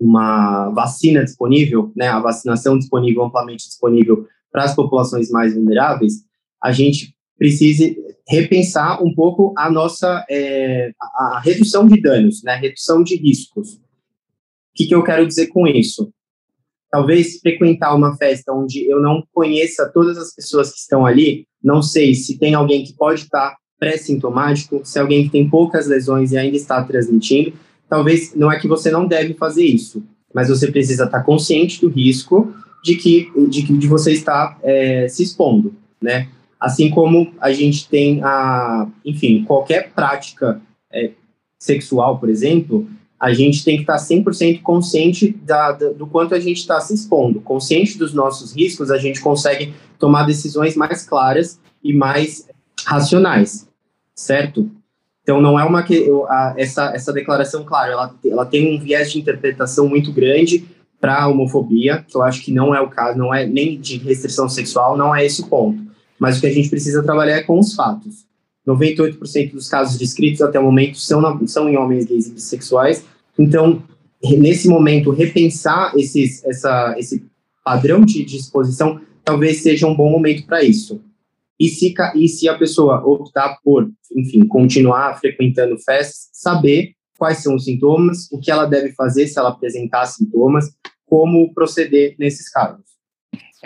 uma 0.00 0.70
vacina 0.70 1.22
disponível, 1.22 1.92
né, 1.94 2.08
a 2.08 2.18
vacinação 2.18 2.78
disponível 2.78 3.24
amplamente 3.24 3.68
disponível 3.68 4.26
para 4.50 4.64
as 4.64 4.74
populações 4.74 5.30
mais 5.30 5.54
vulneráveis, 5.54 6.24
a 6.64 6.72
gente 6.72 7.14
precise 7.36 7.96
repensar 8.26 9.02
um 9.02 9.14
pouco 9.14 9.52
a 9.58 9.70
nossa 9.70 10.24
é, 10.30 10.92
a, 11.00 11.40
redução 11.44 11.86
de 11.86 12.00
danos, 12.00 12.42
né, 12.42 12.54
redução 12.56 13.02
de 13.02 13.16
riscos. 13.16 13.74
O 13.74 13.80
que, 14.74 14.86
que 14.86 14.94
eu 14.94 15.04
quero 15.04 15.26
dizer 15.26 15.48
com 15.48 15.66
isso? 15.66 16.10
talvez 16.94 17.40
frequentar 17.40 17.92
uma 17.92 18.16
festa 18.16 18.52
onde 18.52 18.88
eu 18.88 19.02
não 19.02 19.20
conheça 19.32 19.90
todas 19.92 20.16
as 20.16 20.32
pessoas 20.32 20.70
que 20.70 20.78
estão 20.78 21.04
ali, 21.04 21.44
não 21.60 21.82
sei 21.82 22.14
se 22.14 22.38
tem 22.38 22.54
alguém 22.54 22.84
que 22.84 22.92
pode 22.92 23.22
estar 23.22 23.56
pré-sintomático, 23.80 24.80
se 24.84 24.96
alguém 25.00 25.24
que 25.24 25.30
tem 25.30 25.50
poucas 25.50 25.88
lesões 25.88 26.30
e 26.30 26.38
ainda 26.38 26.56
está 26.56 26.80
transmitindo, 26.84 27.52
talvez 27.88 28.32
não 28.36 28.50
é 28.50 28.60
que 28.60 28.68
você 28.68 28.92
não 28.92 29.08
deve 29.08 29.34
fazer 29.34 29.64
isso, 29.64 30.04
mas 30.32 30.48
você 30.48 30.70
precisa 30.70 31.06
estar 31.06 31.24
consciente 31.24 31.80
do 31.80 31.88
risco 31.88 32.54
de 32.84 32.94
que 32.94 33.28
de, 33.48 33.62
de 33.62 33.88
você 33.88 34.12
estar 34.12 34.56
é, 34.62 35.08
se 35.08 35.24
expondo, 35.24 35.74
né? 36.00 36.28
Assim 36.64 36.88
como 36.88 37.30
a 37.38 37.52
gente 37.52 37.86
tem 37.86 38.22
a, 38.22 38.88
enfim, 39.04 39.44
qualquer 39.44 39.90
prática 39.90 40.62
é, 40.90 41.10
sexual, 41.58 42.18
por 42.18 42.30
exemplo, 42.30 42.88
a 43.20 43.34
gente 43.34 43.62
tem 43.62 43.76
que 43.76 43.82
estar 43.82 43.96
100% 43.96 44.62
consciente 44.62 45.30
da, 45.42 45.72
da, 45.72 45.90
do 45.90 46.06
quanto 46.06 46.34
a 46.34 46.40
gente 46.40 46.56
está 46.56 46.80
se 46.80 46.94
expondo. 46.94 47.42
Consciente 47.42 47.98
dos 47.98 48.14
nossos 48.14 48.56
riscos, 48.56 48.90
a 48.90 48.96
gente 48.96 49.20
consegue 49.20 49.74
tomar 49.98 50.24
decisões 50.24 50.74
mais 50.74 51.04
claras 51.04 51.60
e 51.82 51.92
mais 51.92 52.48
racionais, 52.86 53.68
certo? 54.14 54.70
Então, 55.22 55.42
não 55.42 55.60
é 55.60 55.64
uma 55.64 55.82
que 55.82 56.08
essa, 56.56 56.94
essa 56.94 57.12
declaração, 57.12 57.62
claro, 57.62 57.92
ela, 57.92 58.14
ela 58.24 58.46
tem 58.46 58.74
um 58.74 58.80
viés 58.80 59.12
de 59.12 59.18
interpretação 59.18 59.86
muito 59.86 60.10
grande 60.12 60.64
para 60.98 61.24
a 61.24 61.28
homofobia, 61.28 62.02
que 62.08 62.16
eu 62.16 62.22
acho 62.22 62.42
que 62.42 62.50
não 62.50 62.74
é 62.74 62.80
o 62.80 62.88
caso, 62.88 63.18
não 63.18 63.34
é 63.34 63.44
nem 63.44 63.78
de 63.78 63.98
restrição 63.98 64.48
sexual, 64.48 64.96
não 64.96 65.14
é 65.14 65.26
esse 65.26 65.42
o 65.42 65.46
ponto. 65.46 65.92
Mas 66.18 66.38
o 66.38 66.40
que 66.40 66.46
a 66.46 66.52
gente 66.52 66.70
precisa 66.70 67.02
trabalhar 67.02 67.36
é 67.36 67.42
com 67.42 67.58
os 67.58 67.74
fatos. 67.74 68.24
98% 68.66 69.52
dos 69.52 69.68
casos 69.68 69.98
descritos 69.98 70.40
até 70.40 70.58
o 70.58 70.62
momento 70.62 70.98
são, 70.98 71.46
são 71.46 71.68
em 71.68 71.76
homens 71.76 72.06
gays 72.06 72.28
e 72.28 72.32
bissexuais. 72.32 73.04
Então, 73.38 73.82
nesse 74.22 74.68
momento, 74.68 75.10
repensar 75.10 75.92
esses, 75.96 76.44
essa, 76.44 76.94
esse 76.98 77.24
padrão 77.64 78.02
de 78.02 78.24
disposição 78.24 79.00
talvez 79.24 79.62
seja 79.62 79.86
um 79.86 79.94
bom 79.94 80.10
momento 80.10 80.46
para 80.46 80.62
isso. 80.62 81.00
E 81.58 81.68
se, 81.68 81.94
e 82.14 82.28
se 82.28 82.48
a 82.48 82.58
pessoa 82.58 83.02
optar 83.06 83.58
por, 83.62 83.90
enfim, 84.14 84.46
continuar 84.46 85.18
frequentando 85.18 85.78
festas, 85.78 86.28
saber 86.32 86.92
quais 87.18 87.38
são 87.38 87.54
os 87.54 87.64
sintomas, 87.64 88.28
o 88.30 88.38
que 88.38 88.50
ela 88.50 88.66
deve 88.66 88.92
fazer 88.92 89.26
se 89.26 89.38
ela 89.38 89.50
apresentar 89.50 90.04
sintomas, 90.06 90.70
como 91.06 91.52
proceder 91.54 92.16
nesses 92.18 92.50
casos. 92.50 92.84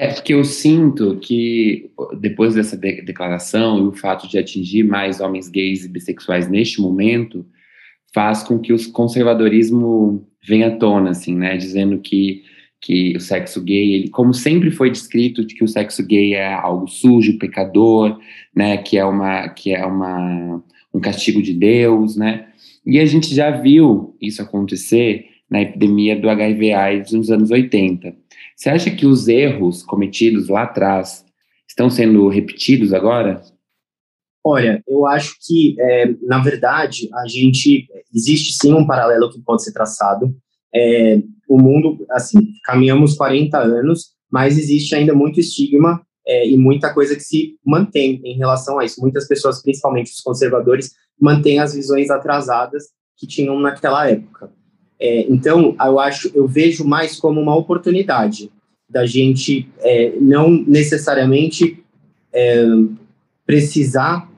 É 0.01 0.07
porque 0.13 0.33
eu 0.33 0.45
sinto 0.45 1.19
que 1.19 1.91
depois 2.21 2.55
dessa 2.55 2.77
de 2.77 3.03
declaração 3.03 3.79
e 3.81 3.89
o 3.89 3.93
fato 3.93 4.29
de 4.29 4.39
atingir 4.39 4.85
mais 4.85 5.21
homens 5.21 5.49
gays 5.49 5.85
e 5.85 5.89
bissexuais 5.89 6.49
neste 6.49 6.81
momento 6.81 7.45
faz 8.15 8.45
com 8.45 8.61
que 8.61 8.73
o 8.73 8.93
conservadorismo 8.93 10.25
venha 10.47 10.69
à 10.69 10.77
tona, 10.77 11.11
assim, 11.11 11.35
né, 11.35 11.57
dizendo 11.57 11.99
que 11.99 12.45
que 12.81 13.17
o 13.17 13.21
sexo 13.21 13.61
gay, 13.61 13.95
ele, 13.95 14.09
como 14.09 14.33
sempre 14.33 14.71
foi 14.71 14.89
descrito, 14.89 15.45
de 15.45 15.53
que 15.57 15.65
o 15.65 15.69
sexo 15.69 16.07
gay 16.07 16.35
é 16.35 16.55
algo 16.55 16.87
sujo, 16.87 17.37
pecador, 17.37 18.21
né, 18.55 18.77
que 18.77 18.97
é 18.97 19.05
uma 19.05 19.49
que 19.49 19.75
é 19.75 19.85
uma 19.85 20.63
um 20.95 21.01
castigo 21.01 21.43
de 21.43 21.53
Deus, 21.53 22.17
né? 22.17 22.47
E 22.87 23.01
a 23.01 23.05
gente 23.05 23.35
já 23.35 23.51
viu 23.51 24.17
isso 24.21 24.41
acontecer 24.41 25.27
na 25.51 25.61
epidemia 25.63 26.15
do 26.15 26.31
HIV/AIDS 26.31 27.13
nos 27.13 27.33
anos 27.33 27.51
80. 27.51 28.15
Você 28.59 28.71
acha 28.71 28.91
que 28.91 29.07
os 29.07 29.29
erros 29.29 29.85
cometidos 29.85 30.49
lá 30.49 30.65
atrás 30.65 31.25
estão 31.69 31.89
sendo 31.89 32.29
repetidos 32.29 32.93
agora? 32.93 33.41
Olha, 34.45 34.83
eu 34.89 35.07
acho 35.07 35.37
que, 35.47 35.77
é, 35.81 36.13
na 36.23 36.43
verdade, 36.43 37.09
a 37.15 37.29
gente 37.29 37.87
existe 38.13 38.55
sim 38.61 38.75
um 38.75 38.85
paralelo 38.85 39.31
que 39.31 39.41
pode 39.43 39.63
ser 39.63 39.73
traçado. 39.73 40.35
É, 40.75 41.23
o 41.49 41.57
mundo, 41.57 42.05
assim, 42.11 42.39
caminhamos 42.65 43.15
40 43.15 43.57
anos, 43.59 44.09
mas 44.29 44.59
existe 44.59 44.93
ainda 44.93 45.15
muito 45.15 45.39
estigma 45.39 46.05
é, 46.27 46.49
e 46.49 46.57
muita 46.57 46.93
coisa 46.93 47.15
que 47.15 47.23
se 47.23 47.57
mantém 47.65 48.21
em 48.25 48.37
relação 48.37 48.81
a 48.81 48.85
isso. 48.85 49.01
Muitas 49.01 49.29
pessoas, 49.29 49.63
principalmente 49.63 50.11
os 50.11 50.21
conservadores, 50.21 50.95
mantêm 51.21 51.61
as 51.61 51.75
visões 51.75 52.11
atrasadas 52.11 52.87
que 53.17 53.27
tinham 53.27 53.61
naquela 53.61 54.11
época. 54.11 54.53
É, 55.01 55.27
então, 55.29 55.77
eu 55.81 55.99
acho, 55.99 56.31
eu 56.35 56.47
vejo 56.47 56.85
mais 56.85 57.17
como 57.17 57.41
uma 57.41 57.55
oportunidade 57.55 58.51
da 58.89 59.07
gente 59.07 59.69
é, 59.81 60.15
não 60.21 60.51
necessariamente 60.51 61.83
é, 62.33 62.67
precisar 63.47 64.29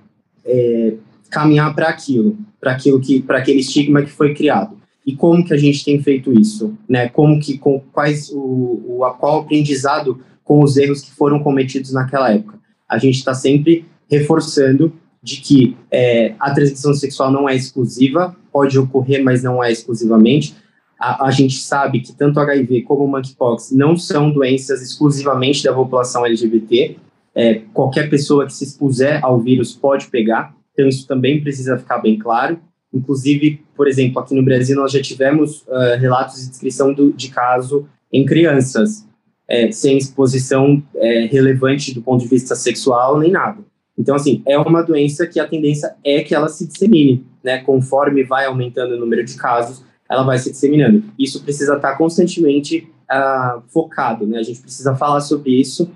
é, 0.45 0.95
caminhar 1.31 1.75
para 1.75 1.89
aquilo, 1.89 2.37
para 2.61 2.73
aquilo 2.73 3.01
que, 3.01 3.23
para 3.23 3.39
aquele 3.39 3.61
estigma 3.61 4.03
que 4.03 4.11
foi 4.11 4.35
criado. 4.35 4.79
E 5.07 5.17
como 5.17 5.45
que 5.45 5.55
a 5.55 5.57
gente 5.57 5.85
tem 5.85 6.03
feito 6.03 6.39
isso, 6.39 6.77
né? 6.89 7.09
Como 7.09 7.41
que, 7.41 7.57
com, 7.57 7.81
quais 7.93 8.31
o, 8.31 9.01
o 9.01 9.15
qual 9.19 9.41
aprendizado 9.41 10.21
com 10.45 10.63
os 10.63 10.77
erros 10.77 11.01
que 11.01 11.11
foram 11.11 11.41
cometidos 11.43 11.93
naquela 11.93 12.33
época? 12.33 12.59
A 12.89 12.99
gente 12.99 13.17
está 13.17 13.33
sempre 13.33 13.85
reforçando 14.11 14.93
de 15.23 15.37
que 15.37 15.77
é, 15.91 16.35
a 16.39 16.53
transmissão 16.53 16.95
sexual 16.95 17.31
não 17.31 17.49
é 17.49 17.55
exclusiva, 17.55 18.35
pode 18.53 18.79
ocorrer, 18.79 19.23
mas 19.23 19.43
não 19.43 19.63
é 19.63 19.71
exclusivamente. 19.71 20.57
A, 20.99 21.27
a, 21.27 21.31
gente 21.31 21.59
sabe 21.59 22.01
que 22.01 22.13
tanto 22.13 22.41
HIV 22.41 22.83
como 22.83 23.07
monkeypox 23.07 23.71
não 23.73 23.97
são 23.97 24.31
doenças 24.31 24.83
exclusivamente 24.83 25.63
da 25.63 25.73
população 25.73 26.25
LGBT. 26.27 26.97
É, 27.35 27.63
qualquer 27.73 28.11
pessoa 28.11 28.47
que 28.47 28.53
se 28.53 28.65
expuser 28.65 29.25
ao 29.25 29.41
vírus 29.41 29.73
pode 29.73 30.09
pegar, 30.09 30.55
então 30.73 30.89
isso 30.89 31.07
também 31.07 31.41
precisa 31.41 31.79
ficar 31.79 31.99
bem 31.99 32.19
claro. 32.19 32.59
Inclusive, 32.93 33.63
por 33.77 33.87
exemplo, 33.87 34.21
aqui 34.21 34.35
no 34.35 34.43
Brasil 34.43 34.77
nós 34.77 34.93
já 34.93 35.01
tivemos 35.01 35.63
uh, 35.63 35.99
relatos 35.99 36.41
de 36.41 36.49
descrição 36.49 36.93
do, 36.93 37.13
de 37.13 37.29
caso 37.29 37.87
em 38.13 38.27
crianças, 38.27 39.07
é, 39.47 39.71
sem 39.71 39.97
exposição 39.97 40.83
é, 40.97 41.27
relevante 41.27 41.95
do 41.95 42.03
ponto 42.03 42.23
de 42.23 42.29
vista 42.29 42.55
sexual 42.55 43.19
nem 43.19 43.31
nada. 43.31 43.59
Então, 44.01 44.15
assim, 44.15 44.43
é 44.47 44.59
uma 44.59 44.83
doença 44.83 45.27
que 45.27 45.39
a 45.39 45.47
tendência 45.47 45.95
é 46.03 46.23
que 46.23 46.35
ela 46.35 46.49
se 46.49 46.67
dissemine, 46.67 47.23
né? 47.45 47.59
Conforme 47.59 48.25
vai 48.25 48.47
aumentando 48.47 48.95
o 48.95 48.99
número 48.99 49.23
de 49.23 49.35
casos, 49.35 49.85
ela 50.09 50.23
vai 50.23 50.39
se 50.39 50.51
disseminando. 50.51 51.05
Isso 51.19 51.43
precisa 51.43 51.77
estar 51.77 51.97
constantemente 51.99 52.91
uh, 53.13 53.61
focado, 53.69 54.27
né? 54.27 54.39
A 54.39 54.43
gente 54.43 54.63
precisa 54.63 54.97
falar 54.97 55.21
sobre 55.21 55.51
isso 55.51 55.91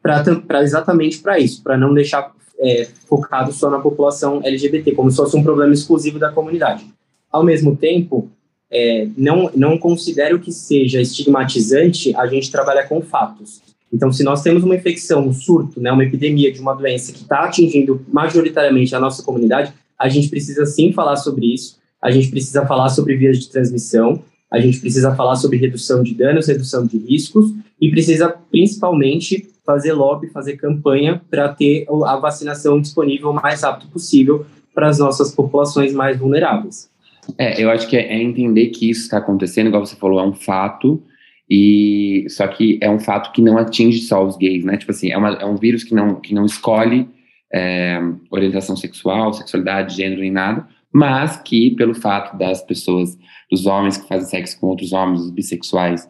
para 0.00 0.62
exatamente 0.62 1.18
para 1.18 1.40
isso, 1.40 1.60
para 1.60 1.76
não 1.76 1.92
deixar 1.92 2.32
é, 2.60 2.86
focado 3.06 3.52
só 3.52 3.68
na 3.68 3.80
população 3.80 4.40
LGBT, 4.44 4.92
como 4.92 5.10
se 5.10 5.16
fosse 5.16 5.36
um 5.36 5.42
problema 5.42 5.74
exclusivo 5.74 6.18
da 6.18 6.30
comunidade. 6.30 6.86
Ao 7.30 7.42
mesmo 7.42 7.76
tempo, 7.76 8.30
é, 8.70 9.08
não, 9.16 9.50
não 9.54 9.76
considero 9.76 10.38
que 10.38 10.52
seja 10.52 11.00
estigmatizante 11.00 12.14
a 12.16 12.26
gente 12.28 12.52
trabalhar 12.52 12.84
com 12.84 13.02
fatos. 13.02 13.60
Então, 13.92 14.12
se 14.12 14.22
nós 14.22 14.42
temos 14.42 14.62
uma 14.62 14.76
infecção, 14.76 15.26
um 15.26 15.32
surto, 15.32 15.80
né, 15.80 15.90
uma 15.90 16.04
epidemia 16.04 16.52
de 16.52 16.60
uma 16.60 16.74
doença 16.74 17.12
que 17.12 17.22
está 17.22 17.44
atingindo 17.44 18.04
majoritariamente 18.12 18.94
a 18.94 19.00
nossa 19.00 19.22
comunidade, 19.22 19.72
a 19.98 20.08
gente 20.08 20.28
precisa 20.28 20.66
sim 20.66 20.92
falar 20.92 21.16
sobre 21.16 21.52
isso, 21.54 21.78
a 22.00 22.10
gente 22.10 22.28
precisa 22.28 22.66
falar 22.66 22.88
sobre 22.90 23.16
vias 23.16 23.38
de 23.38 23.48
transmissão, 23.48 24.22
a 24.50 24.60
gente 24.60 24.80
precisa 24.80 25.14
falar 25.14 25.36
sobre 25.36 25.58
redução 25.58 26.02
de 26.02 26.14
danos, 26.14 26.46
redução 26.46 26.86
de 26.86 26.96
riscos 26.98 27.52
e 27.80 27.90
precisa 27.90 28.34
principalmente 28.50 29.48
fazer 29.64 29.92
lobby, 29.92 30.28
fazer 30.28 30.56
campanha 30.56 31.20
para 31.28 31.48
ter 31.52 31.86
a 32.06 32.16
vacinação 32.16 32.80
disponível 32.80 33.30
o 33.30 33.34
mais 33.34 33.62
rápido 33.62 33.90
possível 33.90 34.46
para 34.74 34.88
as 34.88 34.98
nossas 34.98 35.34
populações 35.34 35.92
mais 35.92 36.18
vulneráveis. 36.18 36.88
É, 37.36 37.62
eu 37.62 37.68
acho 37.68 37.86
que 37.86 37.96
é, 37.96 38.14
é 38.14 38.22
entender 38.22 38.68
que 38.68 38.88
isso 38.88 39.02
está 39.02 39.18
acontecendo, 39.18 39.66
igual 39.66 39.84
você 39.84 39.96
falou, 39.96 40.20
é 40.20 40.22
um 40.22 40.32
fato, 40.32 41.02
e 41.50 42.26
só 42.28 42.46
que 42.46 42.78
é 42.82 42.90
um 42.90 42.98
fato 42.98 43.32
que 43.32 43.40
não 43.40 43.56
atinge 43.56 44.00
só 44.00 44.24
os 44.24 44.36
gays, 44.36 44.64
né? 44.64 44.76
Tipo 44.76 44.90
assim, 44.90 45.10
é, 45.10 45.16
uma, 45.16 45.34
é 45.34 45.44
um 45.46 45.56
vírus 45.56 45.82
que 45.82 45.94
não, 45.94 46.20
que 46.20 46.34
não 46.34 46.44
escolhe 46.44 47.08
é, 47.52 47.98
orientação 48.30 48.76
sexual, 48.76 49.32
sexualidade, 49.32 49.96
gênero 49.96 50.20
nem 50.20 50.30
nada, 50.30 50.68
mas 50.92 51.36
que 51.38 51.70
pelo 51.72 51.94
fato 51.94 52.36
das 52.36 52.62
pessoas, 52.62 53.16
dos 53.50 53.66
homens 53.66 53.96
que 53.96 54.08
fazem 54.08 54.28
sexo 54.28 54.60
com 54.60 54.66
outros 54.66 54.92
homens, 54.92 55.20
os 55.20 55.30
bissexuais, 55.30 56.08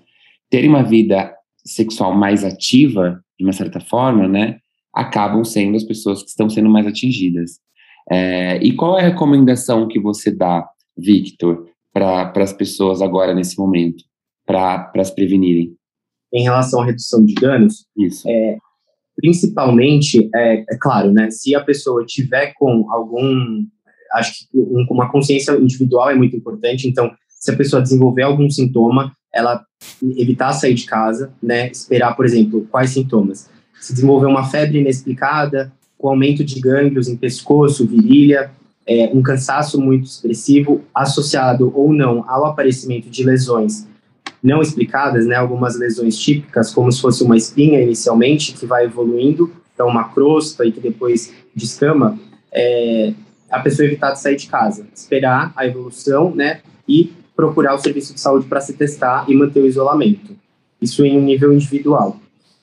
terem 0.51 0.69
uma 0.69 0.83
vida 0.83 1.33
sexual 1.65 2.15
mais 2.15 2.45
ativa, 2.45 3.23
de 3.39 3.45
uma 3.45 3.53
certa 3.53 3.81
forma, 3.81 4.27
né? 4.27 4.59
Acabam 4.93 5.45
sendo 5.45 5.77
as 5.77 5.85
pessoas 5.85 6.23
que 6.23 6.31
estão 6.31 6.49
sendo 6.49 6.69
mais 6.69 6.87
atingidas. 6.87 7.61
É, 8.11 8.57
e 8.63 8.73
qual 8.73 8.99
é 8.99 9.03
a 9.03 9.09
recomendação 9.09 9.87
que 9.87 10.01
você 10.01 10.31
dá, 10.31 10.67
Victor, 10.97 11.69
para 11.93 12.33
as 12.37 12.53
pessoas 12.53 13.03
agora 13.03 13.35
nesse 13.35 13.59
momento? 13.59 14.03
Para 14.49 15.05
se 15.05 15.15
prevenirem? 15.15 15.77
Em 16.33 16.43
relação 16.43 16.81
à 16.81 16.87
redução 16.87 17.25
de 17.25 17.35
danos, 17.35 17.87
Isso. 17.97 18.27
É, 18.27 18.57
principalmente, 19.15 20.29
é, 20.35 20.61
é, 20.61 20.77
claro, 20.81 21.13
né, 21.13 21.31
se 21.31 21.55
a 21.55 21.61
pessoa 21.61 22.05
tiver 22.07 22.55
com 22.59 22.91
algum, 22.91 23.63
acho 24.15 24.33
que 24.33 24.59
um, 24.59 24.87
uma 24.91 25.11
consciência 25.11 25.53
individual 25.53 26.11
é 26.11 26.15
muito 26.15 26.35
importante, 26.35 26.89
então, 26.89 27.11
se 27.29 27.51
a 27.51 27.57
pessoa 27.57 27.83
desenvolver 27.83 28.23
algum 28.23 28.49
sintoma, 28.49 29.13
ela 29.33 29.63
evitar 30.17 30.53
sair 30.53 30.75
de 30.75 30.87
casa, 30.87 31.33
né, 31.43 31.71
esperar, 31.71 32.17
por 32.17 32.25
exemplo, 32.25 32.67
quais 32.71 32.91
sintomas? 32.91 33.51
Se 33.81 33.93
desenvolver 33.93 34.27
uma 34.27 34.45
febre 34.45 34.79
inexplicada, 34.79 35.73
com 35.97 36.09
aumento 36.09 36.45
de 36.45 36.61
gânglios 36.61 37.09
em 37.09 37.17
pescoço, 37.17 37.87
virilha, 37.87 38.51
é, 38.87 39.11
um 39.13 39.21
cansaço 39.21 39.81
muito 39.81 40.05
expressivo, 40.05 40.83
associado 40.95 41.73
ou 41.75 41.93
não 41.93 42.25
ao 42.29 42.47
aparecimento 42.47 43.11
de 43.11 43.23
lesões 43.23 43.87
não 44.43 44.63
explicadas, 44.63 45.27
né, 45.27 45.35
algumas 45.35 45.79
lesões 45.79 46.17
típicas, 46.17 46.73
como 46.73 46.91
se 46.91 47.01
fosse 47.01 47.23
uma 47.23 47.37
espinha 47.37 47.81
inicialmente, 47.81 48.53
que 48.53 48.67
vai 48.67 48.85
evoluindo, 48.85 49.53
então 49.75 49.89
uma 49.89 50.09
crosta 50.09 50.65
e 50.65 50.73
que 50.73 50.81
depois 50.81 51.33
descama, 51.55 52.19
é, 52.53 53.13
a 53.51 53.61
pessoa 53.61 53.87
evitar 53.87 54.13
de 54.13 54.21
sair 54.21 54.37
de 54.37 54.47
casa, 54.47 54.87
esperar 54.95 55.53
a 55.57 55.67
evolução, 55.67 56.35
né, 56.35 56.61
e 56.89 57.13
procurar 57.35 57.75
o 57.75 57.79
serviço 57.79 58.15
de 58.15 58.21
saúde 58.21 58.47
para 58.47 58.61
se 58.61 58.75
testar 58.75 59.25
e 59.29 59.35
manter 59.35 59.61
o 59.61 59.67
isolamento. 59.67 60.37
Isso 60.81 61.05
em 61.05 61.17
um 61.19 61.23
nível 61.23 61.53
individual. 61.53 62.17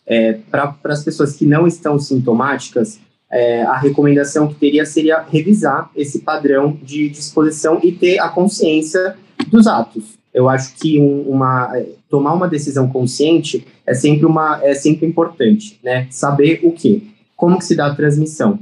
É, 0.06 0.40
para 0.50 0.76
as 0.86 1.04
pessoas 1.04 1.36
que 1.36 1.46
não 1.46 1.66
estão 1.66 1.98
sintomáticas, 1.98 3.00
é, 3.32 3.64
a 3.64 3.78
recomendação 3.78 4.48
que 4.48 4.56
teria 4.56 4.86
seria 4.86 5.22
revisar 5.22 5.90
esse 5.96 6.20
padrão 6.20 6.78
de 6.84 7.10
disposição 7.10 7.80
e 7.84 7.92
ter 7.92 8.20
a 8.20 8.30
consciência 8.30 9.16
dos 9.48 9.68
atos 9.68 10.16
eu 10.36 10.50
acho 10.50 10.76
que 10.76 11.00
um, 11.00 11.22
uma 11.22 11.72
tomar 12.10 12.34
uma 12.34 12.48
decisão 12.48 12.90
consciente 12.90 13.66
é 13.86 13.94
sempre 13.94 14.26
uma 14.26 14.60
é 14.62 14.76
sempre 14.76 15.08
importante, 15.08 15.80
né? 15.82 16.08
Saber 16.12 16.60
o 16.62 16.74
que, 16.74 17.10
como 17.38 17.58
que 17.58 17.64
se 17.64 17.74
dá 17.74 17.88
a 17.88 17.96
transmissão. 17.96 18.60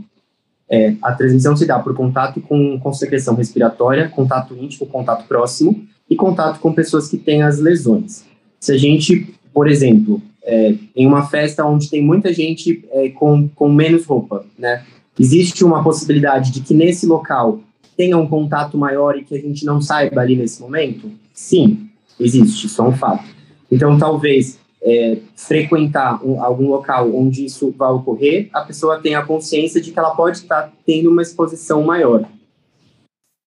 É, 0.70 0.96
a 1.02 1.12
transmissão 1.14 1.58
se 1.58 1.66
dá 1.66 1.80
por 1.80 1.96
contato 1.96 2.40
com, 2.40 2.80
com 2.80 2.94
secreção 2.94 3.36
respiratória, 3.36 4.08
contato 4.08 4.56
íntimo, 4.56 4.88
contato 4.88 5.28
próximo 5.28 5.84
e 6.10 6.16
contato 6.16 6.60
com 6.60 6.72
pessoas 6.72 7.10
que 7.10 7.18
têm 7.18 7.42
as 7.42 7.60
lesões. 7.60 8.24
Se 8.60 8.72
a 8.72 8.78
gente, 8.78 9.34
por 9.52 9.68
exemplo, 9.68 10.22
é, 10.44 10.76
em 10.96 11.08
uma 11.08 11.28
festa 11.28 11.66
onde 11.66 11.90
tem 11.90 12.04
muita 12.04 12.32
gente 12.32 12.86
é, 12.92 13.10
com, 13.10 13.48
com 13.50 13.68
menos 13.68 14.06
roupa, 14.06 14.46
né? 14.58 14.84
Existe 15.20 15.64
uma 15.64 15.84
possibilidade 15.84 16.52
de 16.52 16.62
que 16.62 16.74
nesse 16.74 17.06
local 17.06 17.62
tenha 17.98 18.18
um 18.18 18.28
contato 18.28 18.78
maior 18.78 19.18
e 19.18 19.24
que 19.24 19.36
a 19.36 19.40
gente 19.40 19.66
não 19.66 19.82
saiba 19.82 20.22
ali 20.22 20.36
nesse 20.36 20.62
momento? 20.62 21.12
Sim, 21.34 21.90
existe, 22.20 22.68
isso 22.68 22.82
é 22.82 22.86
um 22.86 22.96
fato. 22.96 23.26
Então, 23.72 23.98
talvez 23.98 24.60
é, 24.84 25.18
frequentar 25.36 26.24
um, 26.24 26.44
algum 26.44 26.68
local 26.68 27.16
onde 27.16 27.46
isso 27.46 27.72
vai 27.72 27.92
ocorrer, 27.92 28.50
a 28.54 28.62
pessoa 28.62 29.02
tenha 29.02 29.20
a 29.20 29.26
consciência 29.26 29.82
de 29.82 29.92
que 29.92 29.98
ela 29.98 30.16
pode 30.16 30.38
estar 30.38 30.72
tendo 30.86 31.10
uma 31.10 31.22
exposição 31.22 31.84
maior. 31.84 32.30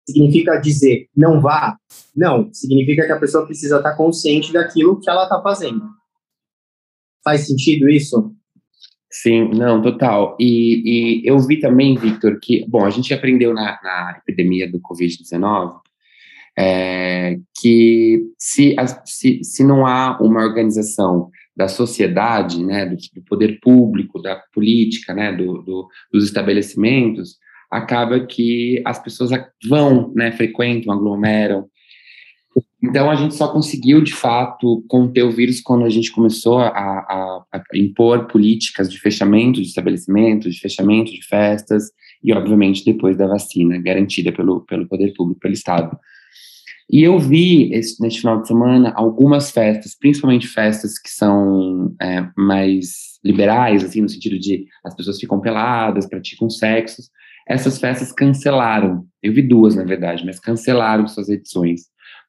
Significa 0.09 0.59
dizer 0.59 1.09
não 1.17 1.41
vá? 1.41 1.77
Não, 2.15 2.53
significa 2.53 3.07
que 3.07 3.13
a 3.13 3.21
pessoa 3.21 3.45
precisa 3.45 3.77
estar 3.77 3.95
consciente 3.97 4.53
daquilo 4.53 4.99
que 5.01 5.09
ela 5.11 5.25
está 5.25 5.41
fazendo. 5.43 5.83
Faz 7.23 7.47
sentido 7.47 7.89
isso? 7.89 8.33
Sim, 9.11 9.51
não, 9.51 9.83
total. 9.83 10.37
E, 10.39 11.23
e 11.23 11.27
eu 11.27 11.39
vi 11.39 11.59
também, 11.59 11.97
Victor, 11.97 12.39
que, 12.41 12.65
bom, 12.69 12.85
a 12.85 12.91
gente 12.91 13.13
aprendeu 13.13 13.53
na, 13.53 13.81
na 13.83 14.19
epidemia 14.19 14.71
do 14.71 14.81
Covid-19 14.81 15.81
é, 16.59 17.39
que 17.61 18.23
se, 18.39 18.75
se, 19.05 19.45
se 19.45 19.65
não 19.65 19.87
há 19.87 20.19
uma 20.21 20.43
organização 20.43 21.31
da 21.57 21.69
sociedade, 21.69 22.63
né, 22.63 22.87
do, 22.87 22.97
do 23.15 23.23
poder 23.23 23.59
público, 23.61 24.21
da 24.21 24.37
política, 24.53 25.15
né, 25.15 25.33
do, 25.33 25.63
do, 25.63 25.89
dos 26.13 26.25
estabelecimentos, 26.25 27.37
acaba 27.71 28.21
que 28.27 28.83
as 28.85 29.03
pessoas 29.03 29.31
vão, 29.67 30.13
né, 30.15 30.33
frequentam, 30.33 30.93
aglomeram. 30.93 31.67
Então, 32.83 33.11
a 33.11 33.17
gente 33.17 33.35
só 33.35 33.49
conseguiu, 33.49 34.03
de 34.03 34.15
fato, 34.15 34.85
conter 34.89 35.25
o 35.25 35.31
vírus 35.31 35.61
quando 35.61 35.85
a 35.85 35.91
gente 35.91 36.13
começou 36.13 36.59
a, 36.59 36.69
a, 36.69 37.45
a 37.53 37.63
impor 37.75 38.27
políticas 38.27 38.91
de 38.91 38.99
fechamento 38.99 39.61
de 39.61 39.67
estabelecimentos, 39.67 40.55
de 40.55 40.61
fechamento 40.61 41.11
de 41.11 41.23
festas, 41.27 41.91
e, 42.23 42.33
obviamente, 42.33 42.85
depois 42.85 43.17
da 43.17 43.27
vacina, 43.27 43.79
garantida 43.79 44.33
pelo, 44.33 44.61
pelo 44.61 44.87
poder 44.87 45.13
público, 45.15 45.41
pelo 45.41 45.55
Estado. 45.55 45.99
E 46.89 47.03
eu 47.03 47.19
vi 47.19 47.73
esse, 47.73 48.01
neste 48.01 48.21
final 48.21 48.41
de 48.41 48.47
semana 48.47 48.93
algumas 48.95 49.51
festas, 49.51 49.97
principalmente 49.99 50.47
festas 50.47 50.99
que 50.99 51.11
são 51.11 51.95
é, 52.01 52.29
mais 52.37 53.19
liberais, 53.25 53.85
assim, 53.85 54.01
no 54.01 54.09
sentido 54.09 54.39
de 54.39 54.67
as 54.85 54.95
pessoas 54.95 55.19
ficam 55.19 55.41
peladas, 55.41 56.09
praticam 56.09 56.49
sexos. 56.49 57.11
Essas 57.49 57.79
festas 57.79 58.13
cancelaram. 58.13 59.05
Eu 59.21 59.33
vi 59.33 59.43
duas, 59.43 59.75
na 59.75 59.85
verdade, 59.85 60.25
mas 60.25 60.39
cancelaram 60.39 61.09
suas 61.09 61.29
edições 61.29 61.83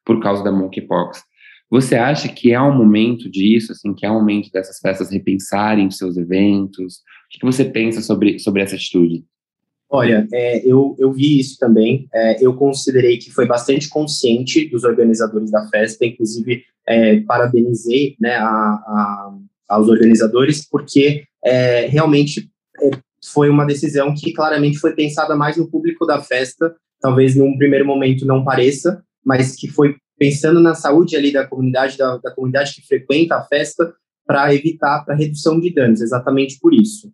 por 0.04 0.20
causa 0.20 0.42
da 0.42 0.50
monkeypox. 0.50 1.22
Você 1.70 1.96
acha 1.96 2.28
que 2.28 2.52
é 2.52 2.60
um 2.60 2.76
momento 2.76 3.30
disso, 3.30 3.72
assim, 3.72 3.94
que 3.94 4.06
é 4.06 4.10
um 4.10 4.14
momento 4.14 4.50
dessas 4.50 4.78
festas 4.80 5.10
repensarem 5.10 5.90
seus 5.90 6.16
eventos? 6.16 6.96
O 6.96 7.38
que 7.38 7.44
você 7.44 7.64
pensa 7.64 8.00
sobre, 8.00 8.38
sobre 8.38 8.62
essa 8.62 8.74
atitude? 8.74 9.24
Olha, 9.90 10.28
é, 10.32 10.66
eu, 10.66 10.94
eu 10.98 11.10
vi 11.10 11.40
isso 11.40 11.58
também. 11.58 12.06
É, 12.12 12.44
eu 12.44 12.54
considerei 12.54 13.16
que 13.16 13.30
foi 13.30 13.46
bastante 13.46 13.88
consciente 13.88 14.68
dos 14.68 14.84
organizadores 14.84 15.50
da 15.50 15.66
festa, 15.68 16.04
inclusive 16.04 16.62
é, 16.86 17.20
parabenizei 17.20 18.14
né, 18.20 18.36
a, 18.36 18.44
a, 18.46 19.34
aos 19.68 19.88
organizadores, 19.88 20.66
porque 20.68 21.24
é, 21.42 21.86
realmente 21.86 22.50
é, 22.82 22.90
foi 23.32 23.48
uma 23.48 23.64
decisão 23.64 24.14
que 24.14 24.32
claramente 24.32 24.78
foi 24.78 24.94
pensada 24.94 25.34
mais 25.34 25.56
no 25.56 25.70
público 25.70 26.04
da 26.04 26.20
festa, 26.20 26.74
talvez 27.00 27.34
num 27.34 27.56
primeiro 27.56 27.86
momento 27.86 28.26
não 28.26 28.44
pareça, 28.44 29.02
mas 29.24 29.56
que 29.56 29.68
foi 29.68 29.96
pensando 30.18 30.60
na 30.60 30.74
saúde 30.74 31.16
ali 31.16 31.32
da 31.32 31.46
comunidade, 31.46 31.96
da, 31.96 32.18
da 32.18 32.30
comunidade 32.34 32.74
que 32.74 32.86
frequenta 32.86 33.36
a 33.36 33.44
festa, 33.44 33.94
para 34.26 34.54
evitar 34.54 35.06
a 35.08 35.14
redução 35.14 35.58
de 35.58 35.72
danos, 35.72 36.02
exatamente 36.02 36.58
por 36.60 36.74
isso. 36.74 37.10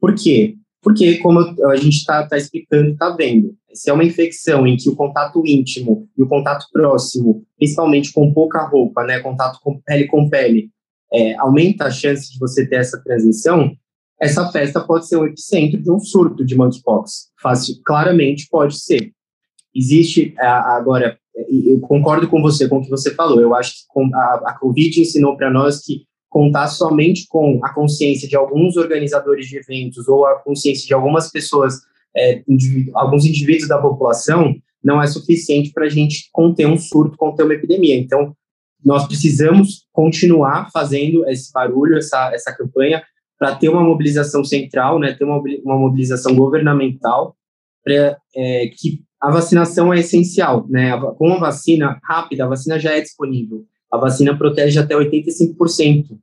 Por 0.00 0.12
quê? 0.16 0.56
Porque, 0.86 1.16
como 1.16 1.40
a 1.40 1.74
gente 1.74 1.96
está 1.96 2.24
tá 2.28 2.36
explicando, 2.36 2.90
está 2.90 3.10
vendo, 3.10 3.56
se 3.74 3.90
é 3.90 3.92
uma 3.92 4.04
infecção 4.04 4.64
em 4.64 4.76
que 4.76 4.88
o 4.88 4.94
contato 4.94 5.42
íntimo 5.44 6.08
e 6.16 6.22
o 6.22 6.28
contato 6.28 6.66
próximo, 6.72 7.44
principalmente 7.58 8.12
com 8.12 8.32
pouca 8.32 8.64
roupa, 8.68 9.02
né, 9.02 9.18
contato 9.18 9.58
com 9.64 9.80
pele 9.80 10.06
com 10.06 10.30
pele, 10.30 10.70
é, 11.12 11.34
aumenta 11.38 11.86
a 11.86 11.90
chance 11.90 12.32
de 12.32 12.38
você 12.38 12.64
ter 12.64 12.76
essa 12.76 13.02
transição, 13.02 13.76
essa 14.20 14.46
festa 14.52 14.80
pode 14.80 15.08
ser 15.08 15.16
o 15.16 15.26
epicentro 15.26 15.82
de 15.82 15.90
um 15.90 15.98
surto 15.98 16.44
de 16.44 16.54
monkeypox. 16.54 17.30
Fácil, 17.42 17.82
claramente 17.84 18.46
pode 18.48 18.78
ser. 18.78 19.10
Existe, 19.74 20.36
agora, 20.38 21.18
eu 21.34 21.80
concordo 21.80 22.28
com 22.28 22.40
você, 22.40 22.68
com 22.68 22.78
o 22.78 22.82
que 22.82 22.90
você 22.90 23.12
falou, 23.12 23.40
eu 23.40 23.56
acho 23.56 23.72
que 23.72 24.14
a, 24.14 24.50
a 24.50 24.56
Covid 24.60 25.00
ensinou 25.00 25.36
para 25.36 25.50
nós 25.50 25.80
que 25.80 26.04
contar 26.36 26.68
somente 26.68 27.26
com 27.28 27.60
a 27.62 27.72
consciência 27.72 28.28
de 28.28 28.36
alguns 28.36 28.76
organizadores 28.76 29.46
de 29.46 29.56
eventos 29.56 30.06
ou 30.06 30.26
a 30.26 30.34
consciência 30.34 30.86
de 30.86 30.92
algumas 30.92 31.32
pessoas, 31.32 31.80
é, 32.14 32.42
alguns 32.92 33.24
indivíduos 33.24 33.66
da 33.66 33.78
população, 33.78 34.54
não 34.84 35.02
é 35.02 35.06
suficiente 35.06 35.72
para 35.72 35.86
a 35.86 35.88
gente 35.88 36.28
conter 36.30 36.66
um 36.66 36.76
surto, 36.76 37.16
conter 37.16 37.42
uma 37.42 37.54
epidemia. 37.54 37.96
Então, 37.96 38.36
nós 38.84 39.06
precisamos 39.06 39.86
continuar 39.90 40.68
fazendo 40.70 41.26
esse 41.26 41.50
barulho, 41.50 41.96
essa, 41.96 42.30
essa 42.34 42.54
campanha, 42.54 43.02
para 43.38 43.56
ter 43.56 43.70
uma 43.70 43.82
mobilização 43.82 44.44
central, 44.44 44.98
né, 44.98 45.14
ter 45.14 45.24
uma, 45.24 45.42
uma 45.64 45.78
mobilização 45.78 46.36
governamental, 46.36 47.34
é, 47.88 48.66
que 48.76 49.00
a 49.18 49.30
vacinação 49.30 49.90
é 49.90 50.00
essencial. 50.00 50.66
Né, 50.68 50.90
com 51.16 51.32
a 51.32 51.38
vacina 51.38 51.98
rápida, 52.04 52.44
a 52.44 52.48
vacina 52.48 52.78
já 52.78 52.92
é 52.94 53.00
disponível. 53.00 53.64
A 53.90 53.96
vacina 53.96 54.36
protege 54.36 54.78
até 54.78 54.94
85% 54.94 56.18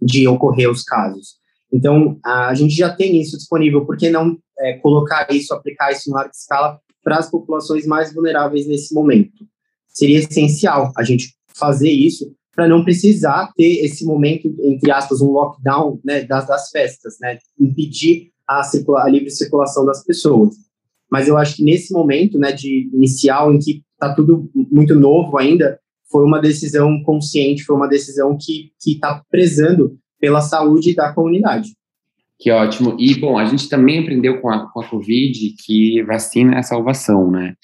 de 0.00 0.26
ocorrer 0.28 0.70
os 0.70 0.82
casos. 0.82 1.36
Então, 1.72 2.18
a 2.24 2.54
gente 2.54 2.74
já 2.74 2.94
tem 2.94 3.20
isso 3.20 3.36
disponível, 3.36 3.84
por 3.84 3.96
que 3.96 4.10
não 4.10 4.38
é, 4.58 4.74
colocar 4.74 5.26
isso, 5.30 5.52
aplicar 5.52 5.92
isso 5.92 6.08
em 6.08 6.12
larga 6.12 6.30
escala 6.30 6.80
para 7.02 7.18
as 7.18 7.30
populações 7.30 7.86
mais 7.86 8.12
vulneráveis 8.12 8.66
nesse 8.66 8.94
momento? 8.94 9.44
Seria 9.88 10.18
essencial 10.18 10.92
a 10.96 11.02
gente 11.02 11.34
fazer 11.56 11.90
isso 11.90 12.32
para 12.54 12.66
não 12.66 12.82
precisar 12.82 13.52
ter 13.54 13.84
esse 13.84 14.04
momento, 14.04 14.48
entre 14.62 14.90
aspas, 14.90 15.20
um 15.20 15.30
lockdown 15.30 16.00
né, 16.02 16.24
das, 16.24 16.46
das 16.46 16.70
festas, 16.70 17.16
né, 17.20 17.38
impedir 17.60 18.30
a, 18.48 18.62
circula, 18.62 19.02
a 19.02 19.08
livre 19.08 19.30
circulação 19.30 19.84
das 19.84 20.02
pessoas. 20.02 20.54
Mas 21.10 21.28
eu 21.28 21.36
acho 21.36 21.56
que 21.56 21.62
nesse 21.62 21.92
momento 21.92 22.38
né, 22.38 22.52
de 22.52 22.88
inicial, 22.92 23.52
em 23.52 23.58
que 23.58 23.82
está 23.92 24.14
tudo 24.14 24.50
muito 24.54 24.94
novo 24.94 25.36
ainda, 25.38 25.78
foi 26.10 26.24
uma 26.24 26.40
decisão 26.40 27.02
consciente, 27.02 27.64
foi 27.64 27.76
uma 27.76 27.88
decisão 27.88 28.36
que 28.40 28.72
está 28.86 29.22
prezando 29.30 29.98
pela 30.20 30.40
saúde 30.40 30.94
da 30.94 31.12
comunidade. 31.12 31.70
Que 32.38 32.50
ótimo. 32.50 32.96
E, 32.98 33.14
bom, 33.14 33.38
a 33.38 33.46
gente 33.46 33.68
também 33.68 34.00
aprendeu 34.00 34.40
com 34.40 34.50
a, 34.50 34.70
com 34.70 34.80
a 34.80 34.86
Covid 34.86 35.54
que 35.64 36.02
vacina 36.02 36.58
é 36.58 36.62
salvação, 36.62 37.30
né? 37.30 37.54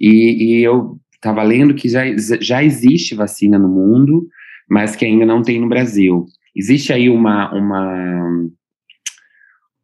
E, 0.00 0.58
e 0.58 0.62
eu 0.62 0.98
estava 1.14 1.42
lendo 1.42 1.74
que 1.74 1.88
já, 1.88 2.02
já 2.40 2.62
existe 2.62 3.14
vacina 3.14 3.58
no 3.58 3.68
mundo, 3.68 4.26
mas 4.68 4.96
que 4.96 5.04
ainda 5.04 5.24
não 5.24 5.42
tem 5.42 5.60
no 5.60 5.68
Brasil. 5.68 6.26
Existe 6.54 6.92
aí 6.92 7.08
uma, 7.08 7.52
uma, 7.52 8.48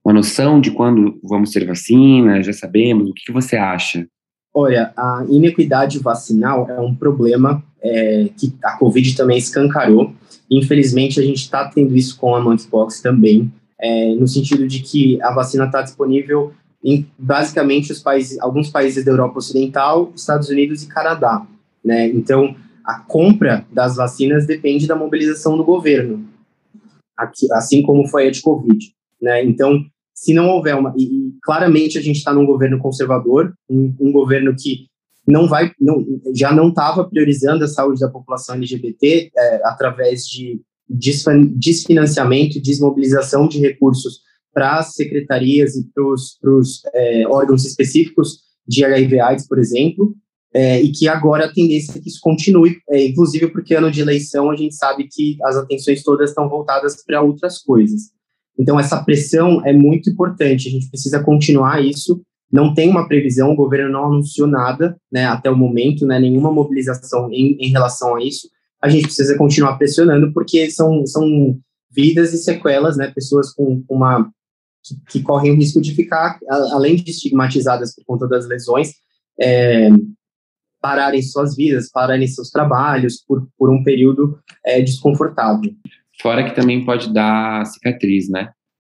uma 0.04 0.14
noção 0.14 0.60
de 0.60 0.72
quando 0.72 1.20
vamos 1.22 1.50
ter 1.50 1.64
vacina? 1.64 2.42
Já 2.42 2.52
sabemos? 2.52 3.10
O 3.10 3.14
que, 3.14 3.26
que 3.26 3.32
você 3.32 3.56
acha? 3.56 4.06
Olha, 4.52 4.92
a 4.96 5.24
inequidade 5.28 5.98
vacinal 5.98 6.68
é 6.68 6.80
um 6.80 6.94
problema 6.94 7.64
é, 7.82 8.28
que 8.38 8.54
a 8.62 8.76
Covid 8.76 9.16
também 9.16 9.38
escancarou. 9.38 10.12
Infelizmente, 10.50 11.18
a 11.18 11.22
gente 11.22 11.38
está 11.38 11.68
tendo 11.68 11.96
isso 11.96 12.16
com 12.18 12.34
a 12.34 12.40
monkeypox 12.40 13.00
também, 13.00 13.52
é, 13.80 14.14
no 14.14 14.28
sentido 14.28 14.66
de 14.66 14.80
que 14.80 15.20
a 15.22 15.32
vacina 15.32 15.66
está 15.66 15.82
disponível 15.82 16.52
em 16.84 17.06
basicamente 17.18 17.92
os 17.92 18.00
países, 18.00 18.38
alguns 18.40 18.68
países 18.68 19.04
da 19.04 19.12
Europa 19.12 19.38
Ocidental, 19.38 20.12
Estados 20.14 20.48
Unidos 20.48 20.82
e 20.82 20.88
Canadá. 20.88 21.46
Né? 21.84 22.08
Então, 22.08 22.54
a 22.84 22.98
compra 22.98 23.64
das 23.72 23.96
vacinas 23.96 24.46
depende 24.46 24.86
da 24.86 24.96
mobilização 24.96 25.56
do 25.56 25.64
governo, 25.64 26.24
aqui, 27.16 27.50
assim 27.52 27.82
como 27.82 28.06
foi 28.08 28.28
a 28.28 28.30
de 28.30 28.40
Covid. 28.40 28.92
Né? 29.20 29.44
Então, 29.44 29.84
se 30.14 30.34
não 30.34 30.48
houver 30.50 30.76
uma. 30.76 30.92
E, 30.96 31.32
claramente 31.42 31.98
a 31.98 32.02
gente 32.02 32.16
está 32.16 32.32
num 32.32 32.46
governo 32.46 32.78
conservador, 32.78 33.54
um, 33.70 33.94
um, 34.00 34.12
governo 34.12 34.54
que 34.54 34.86
não 35.26 35.48
vai, 35.48 35.72
não, 35.80 36.04
já 36.34 36.52
não 36.52 36.68
estava 36.68 37.08
priorizando 37.08 37.64
a 37.64 37.68
saúde 37.68 38.00
da 38.00 38.08
população 38.08 38.56
LGBT 38.56 39.30
é, 39.36 39.60
através 39.64 40.24
de 40.24 40.60
desfinanciamento 40.88 42.60
desmobilização 42.60 43.48
de 43.48 43.58
recursos 43.58 44.20
para 44.52 44.78
as 44.78 44.94
secretarias 44.94 45.74
e 45.76 45.88
para 45.94 46.04
os 46.04 46.82
é, 46.92 47.26
órgãos 47.26 47.64
específicos 47.64 48.40
de 48.66 48.84
HIV/AIDS, 48.84 49.46
por 49.48 49.58
exemplo, 49.58 50.14
é, 50.54 50.82
e 50.82 50.92
que 50.92 51.08
agora 51.08 51.46
a 51.46 51.52
tendência 51.52 51.98
é 51.98 52.00
que 52.00 52.08
isso 52.08 52.20
continue, 52.20 52.76
é, 52.90 53.06
inclusive 53.06 53.48
porque 53.48 53.74
ano 53.74 53.90
de 53.90 54.00
eleição 54.00 54.50
a 54.50 54.56
gente 54.56 54.74
sabe 54.74 55.08
que 55.10 55.38
as 55.44 55.56
atenções 55.56 56.02
todas 56.02 56.30
estão 56.30 56.48
voltadas 56.48 57.02
para 57.04 57.22
outras 57.22 57.58
coisas. 57.58 58.10
Então, 58.58 58.78
essa 58.78 59.02
pressão 59.02 59.64
é 59.66 59.72
muito 59.72 60.10
importante, 60.10 60.68
a 60.68 60.70
gente 60.70 60.90
precisa 60.90 61.22
continuar 61.22 61.82
isso. 61.82 62.22
Não 62.52 62.74
tem 62.74 62.90
uma 62.90 63.08
previsão, 63.08 63.52
o 63.52 63.56
governo 63.56 63.90
não 63.90 64.04
anunciou 64.04 64.46
nada 64.46 64.96
né, 65.10 65.24
até 65.24 65.50
o 65.50 65.56
momento, 65.56 66.06
né, 66.06 66.20
nenhuma 66.20 66.52
mobilização 66.52 67.32
em, 67.32 67.56
em 67.58 67.70
relação 67.70 68.14
a 68.14 68.22
isso. 68.22 68.48
A 68.80 68.90
gente 68.90 69.04
precisa 69.04 69.38
continuar 69.38 69.78
pressionando, 69.78 70.32
porque 70.34 70.70
são, 70.70 71.06
são 71.06 71.58
vidas 71.90 72.34
e 72.34 72.38
sequelas, 72.38 72.96
né, 72.98 73.10
pessoas 73.10 73.52
com, 73.54 73.82
uma 73.88 74.30
que, 74.84 74.96
que, 75.08 75.22
correm 75.22 75.52
o 75.52 75.56
risco 75.56 75.80
de 75.80 75.94
ficar, 75.94 76.38
além 76.72 76.96
de 76.96 77.10
estigmatizadas 77.10 77.94
por 77.94 78.04
conta 78.04 78.28
das 78.28 78.46
lesões, 78.46 78.92
é, 79.40 79.88
pararem 80.80 81.22
suas 81.22 81.56
vidas, 81.56 81.90
pararem 81.90 82.26
seus 82.26 82.50
trabalhos 82.50 83.22
por, 83.26 83.48
por 83.56 83.70
um 83.70 83.82
período 83.82 84.38
é, 84.66 84.82
desconfortável. 84.82 85.72
Fora 86.20 86.44
que 86.44 86.54
também 86.54 86.84
pode 86.84 87.12
dar 87.12 87.64
cicatriz, 87.64 88.28
né? 88.28 88.50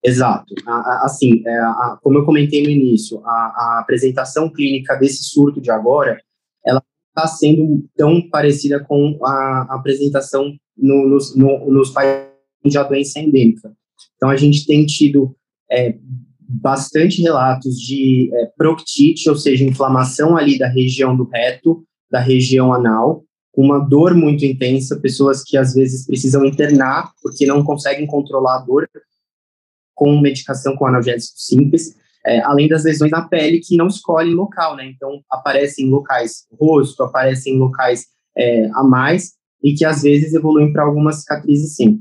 Exato. 0.04 0.54
Assim, 1.02 1.42
é, 1.46 1.60
como 2.02 2.18
eu 2.18 2.26
comentei 2.26 2.62
no 2.62 2.68
início, 2.68 3.22
a, 3.24 3.78
apresentação 3.80 4.50
clínica 4.50 4.94
desse 4.96 5.24
surto 5.24 5.62
de 5.62 5.70
agora, 5.70 6.20
ela 6.64 6.82
está 7.08 7.26
sendo 7.26 7.82
tão 7.96 8.28
parecida 8.28 8.84
com 8.84 9.18
a 9.24 9.66
apresentação 9.70 10.54
no, 10.76 11.08
nos, 11.08 11.34
no, 11.34 11.70
nos 11.70 11.90
países 11.90 12.34
a 12.76 12.82
doença 12.82 13.18
endêmica. 13.18 13.72
Então, 14.16 14.28
a 14.28 14.36
gente 14.36 14.66
tem 14.66 14.84
tido 14.84 15.34
é, 15.70 15.96
bastante 16.38 17.22
relatos 17.22 17.76
de 17.76 18.30
é, 18.32 18.46
proctite, 18.58 19.28
ou 19.30 19.36
seja, 19.36 19.64
inflamação 19.64 20.36
ali 20.36 20.58
da 20.58 20.68
região 20.68 21.16
do 21.16 21.24
reto, 21.24 21.82
da 22.10 22.20
região 22.20 22.72
anal, 22.72 23.24
uma 23.56 23.78
dor 23.78 24.14
muito 24.14 24.44
intensa, 24.44 25.00
pessoas 25.00 25.42
que 25.42 25.56
às 25.56 25.74
vezes 25.74 26.06
precisam 26.06 26.44
internar 26.44 27.10
porque 27.22 27.46
não 27.46 27.62
conseguem 27.64 28.06
controlar 28.06 28.56
a 28.56 28.64
dor 28.64 28.88
com 29.94 30.20
medicação 30.20 30.76
com 30.76 30.86
analgésico 30.86 31.38
simples, 31.38 31.94
é, 32.26 32.40
além 32.40 32.68
das 32.68 32.84
lesões 32.84 33.10
na 33.10 33.28
pele 33.28 33.60
que 33.60 33.76
não 33.76 33.86
escolhem 33.86 34.34
local, 34.34 34.76
né? 34.76 34.86
Então 34.86 35.20
aparecem 35.30 35.86
em 35.86 35.90
locais 35.90 36.46
rosto, 36.58 37.02
aparecem 37.02 37.54
em 37.54 37.58
locais 37.58 38.06
é, 38.36 38.66
a 38.74 38.82
mais 38.82 39.32
e 39.62 39.74
que 39.74 39.84
às 39.84 40.02
vezes 40.02 40.34
evoluem 40.34 40.72
para 40.72 40.82
algumas 40.82 41.20
cicatrizes 41.20 41.76
sim. 41.76 42.00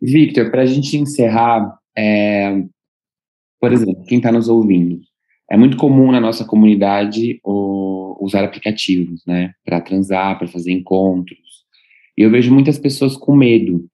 Victor, 0.00 0.50
para 0.50 0.62
a 0.62 0.66
gente 0.66 0.96
encerrar, 0.96 1.76
é, 1.96 2.62
por 3.60 3.72
exemplo, 3.72 4.04
quem 4.04 4.18
está 4.18 4.32
nos 4.32 4.48
ouvindo, 4.48 5.00
é 5.50 5.56
muito 5.56 5.76
comum 5.76 6.10
na 6.10 6.20
nossa 6.20 6.44
comunidade 6.44 7.40
o 7.44 7.90
usar 8.20 8.44
aplicativos, 8.44 9.22
né, 9.26 9.52
para 9.64 9.80
transar, 9.80 10.38
para 10.38 10.46
fazer 10.46 10.72
encontros. 10.72 11.64
E 12.16 12.22
eu 12.22 12.30
vejo 12.30 12.52
muitas 12.52 12.78
pessoas 12.78 13.16
com 13.16 13.34
medo 13.34 13.86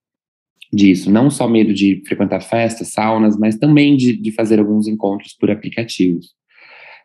disso, 0.72 1.10
não 1.10 1.30
só 1.30 1.48
medo 1.48 1.72
de 1.72 2.02
frequentar 2.06 2.40
festas, 2.40 2.92
saunas, 2.92 3.36
mas 3.38 3.56
também 3.56 3.96
de, 3.96 4.16
de 4.16 4.32
fazer 4.32 4.58
alguns 4.58 4.86
encontros 4.86 5.32
por 5.32 5.50
aplicativos. 5.50 6.34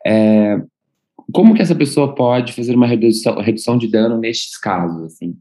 É, 0.05 0.59
como 1.31 1.53
que 1.53 1.61
essa 1.61 1.75
pessoa 1.75 2.15
pode 2.15 2.53
fazer 2.53 2.75
uma 2.75 2.87
redução, 2.87 3.39
redução 3.39 3.77
de 3.77 3.87
dano 3.87 4.17
nestes 4.17 4.57
casos, 4.57 5.03
assim? 5.05 5.35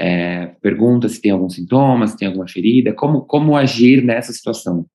É, 0.00 0.46
pergunta 0.62 1.08
se 1.08 1.20
tem 1.20 1.32
algum 1.32 1.48
sintoma, 1.48 2.06
se 2.06 2.16
tem 2.16 2.28
alguma 2.28 2.48
ferida, 2.48 2.92
como, 2.92 3.22
como 3.22 3.56
agir 3.56 4.02
nessa 4.02 4.32
situação? 4.32 4.86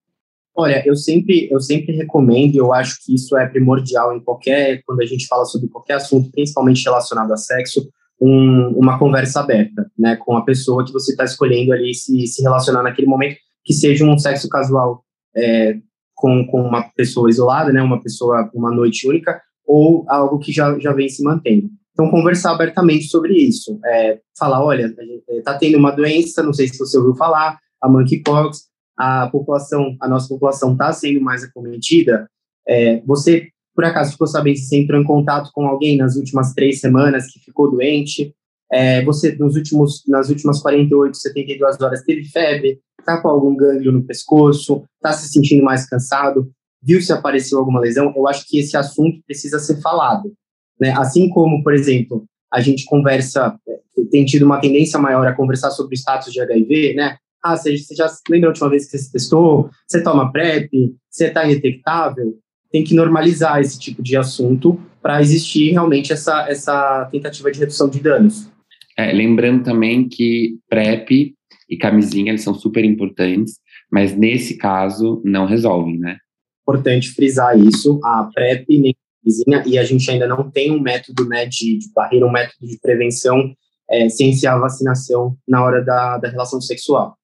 Olha, 0.55 0.83
eu 0.85 0.95
sempre, 0.95 1.49
eu 1.51 1.59
sempre 1.59 1.95
recomendo, 1.95 2.55
eu 2.55 2.71
acho 2.71 2.97
que 3.03 3.15
isso 3.15 3.35
é 3.35 3.47
primordial 3.47 4.15
em 4.15 4.23
qualquer, 4.23 4.81
quando 4.85 5.01
a 5.01 5.05
gente 5.05 5.25
fala 5.27 5.45
sobre 5.45 5.67
qualquer 5.67 5.95
assunto, 5.95 6.31
principalmente 6.31 6.83
relacionado 6.83 7.31
a 7.33 7.37
sexo, 7.37 7.89
um, 8.21 8.69
uma 8.77 8.97
conversa 8.97 9.41
aberta, 9.41 9.89
né, 9.97 10.15
com 10.15 10.37
a 10.37 10.43
pessoa 10.43 10.85
que 10.85 10.93
você 10.93 11.11
está 11.11 11.23
escolhendo 11.23 11.73
ali 11.73 11.93
se, 11.93 12.25
se 12.27 12.41
relacionar 12.41 12.83
naquele 12.83 13.07
momento, 13.07 13.37
que 13.63 13.73
seja 13.73 14.05
um 14.05 14.17
sexo 14.17 14.47
casual 14.49 15.03
é, 15.35 15.77
com, 16.15 16.45
com 16.47 16.61
uma 16.61 16.83
pessoa 16.95 17.29
isolada, 17.29 17.71
né, 17.71 17.81
uma 17.81 18.01
pessoa, 18.01 18.49
uma 18.53 18.71
noite 18.71 19.07
única, 19.07 19.41
ou 19.65 20.05
algo 20.07 20.39
que 20.39 20.51
já, 20.51 20.77
já 20.79 20.93
vem 20.93 21.09
se 21.09 21.23
mantendo. 21.23 21.69
Então, 21.93 22.09
conversar 22.09 22.51
abertamente 22.51 23.05
sobre 23.05 23.33
isso. 23.33 23.79
É, 23.85 24.19
falar, 24.37 24.63
olha, 24.63 24.93
está 25.29 25.57
tendo 25.57 25.77
uma 25.77 25.91
doença, 25.91 26.41
não 26.41 26.53
sei 26.53 26.67
se 26.67 26.77
você 26.77 26.97
ouviu 26.97 27.15
falar, 27.15 27.59
a 27.81 27.87
monkeypox, 27.87 28.63
a 28.97 29.27
população, 29.29 29.95
a 30.01 30.07
nossa 30.07 30.27
população 30.27 30.73
está 30.73 30.91
sendo 30.91 31.21
mais 31.21 31.43
acometida, 31.43 32.27
é, 32.67 33.01
você, 33.01 33.49
por 33.75 33.85
acaso, 33.85 34.11
ficou 34.11 34.27
sabendo 34.27 34.57
se 34.57 34.67
você 34.67 34.77
entrou 34.77 35.01
em 35.01 35.05
contato 35.05 35.49
com 35.53 35.65
alguém 35.65 35.97
nas 35.97 36.15
últimas 36.15 36.53
três 36.53 36.79
semanas 36.79 37.27
que 37.27 37.39
ficou 37.39 37.71
doente? 37.71 38.33
É, 38.71 39.03
você, 39.03 39.35
nos 39.35 39.55
últimos, 39.55 40.03
nas 40.07 40.29
últimas 40.29 40.59
48, 40.61 41.17
72 41.17 41.81
horas, 41.81 42.03
teve 42.03 42.23
febre? 42.25 42.79
Está 42.99 43.21
com 43.21 43.27
algum 43.27 43.55
gânglio 43.55 43.91
no 43.91 44.03
pescoço? 44.03 44.83
Está 44.95 45.13
se 45.13 45.27
sentindo 45.29 45.63
mais 45.63 45.87
cansado? 45.87 46.51
Viu 46.81 47.01
se 47.01 47.11
apareceu 47.13 47.59
alguma 47.59 47.79
lesão? 47.79 48.13
Eu 48.15 48.27
acho 48.27 48.47
que 48.47 48.59
esse 48.59 48.75
assunto 48.77 49.21
precisa 49.25 49.59
ser 49.59 49.81
falado. 49.81 50.33
Né? 50.79 50.91
Assim 50.97 51.29
como, 51.29 51.63
por 51.63 51.73
exemplo, 51.73 52.25
a 52.51 52.61
gente 52.61 52.85
conversa, 52.85 53.57
é, 53.67 53.79
tem 54.11 54.25
tido 54.25 54.43
uma 54.45 54.59
tendência 54.59 54.99
maior 54.99 55.25
a 55.27 55.35
conversar 55.35 55.71
sobre 55.71 55.95
o 55.95 55.97
status 55.97 56.31
de 56.31 56.41
HIV, 56.41 56.93
né? 56.95 57.17
Ah, 57.43 57.57
você, 57.57 57.77
você 57.77 57.93
já 57.93 58.07
lembra 58.29 58.49
a 58.49 58.51
última 58.51 58.69
vez 58.69 58.85
que 58.85 58.91
você 58.91 58.99
se 58.99 59.11
testou? 59.11 59.69
Você 59.87 60.01
toma 60.01 60.31
PrEP? 60.31 60.95
Você 61.09 61.25
está 61.27 61.45
indetectável? 61.45 62.39
Tem 62.73 62.83
que 62.83 62.93
normalizar 62.93 63.61
esse 63.61 63.79
tipo 63.79 64.03
de 64.03 64.17
assunto 64.17 64.81
para 65.01 65.21
existir 65.21 65.71
realmente 65.71 66.11
essa, 66.11 66.49
essa 66.49 67.07
tentativa 67.11 67.51
de 67.51 67.59
redução 67.59 67.87
de 67.87 68.01
danos. 68.01 68.51
É, 68.97 69.13
lembrando 69.13 69.63
também 69.63 70.09
que 70.09 70.57
PrEP 70.67 71.35
e 71.69 71.77
camisinha 71.77 72.31
eles 72.31 72.41
são 72.41 72.53
super 72.53 72.83
importantes, 72.83 73.59
mas 73.91 74.15
nesse 74.17 74.57
caso 74.57 75.21
não 75.23 75.45
resolvem, 75.45 75.97
né? 75.99 76.17
Importante 76.63 77.09
frisar 77.11 77.57
isso. 77.57 77.99
A 78.03 78.29
PrEP 78.33 78.65
nem 78.69 78.95
camisinha, 79.23 79.63
e 79.65 79.77
a 79.77 79.83
gente 79.83 80.09
ainda 80.09 80.27
não 80.27 80.49
tem 80.49 80.71
um 80.71 80.81
método 80.81 81.25
né, 81.25 81.45
de, 81.45 81.77
de 81.77 81.93
barreira, 81.93 82.25
um 82.25 82.31
método 82.31 82.67
de 82.67 82.79
prevenção 82.79 83.53
é, 83.89 84.09
sem 84.09 84.33
ser 84.33 84.47
a 84.47 84.57
vacinação 84.57 85.37
na 85.47 85.63
hora 85.63 85.83
da, 85.83 86.17
da 86.17 86.29
relação 86.29 86.59
sexual 86.59 87.17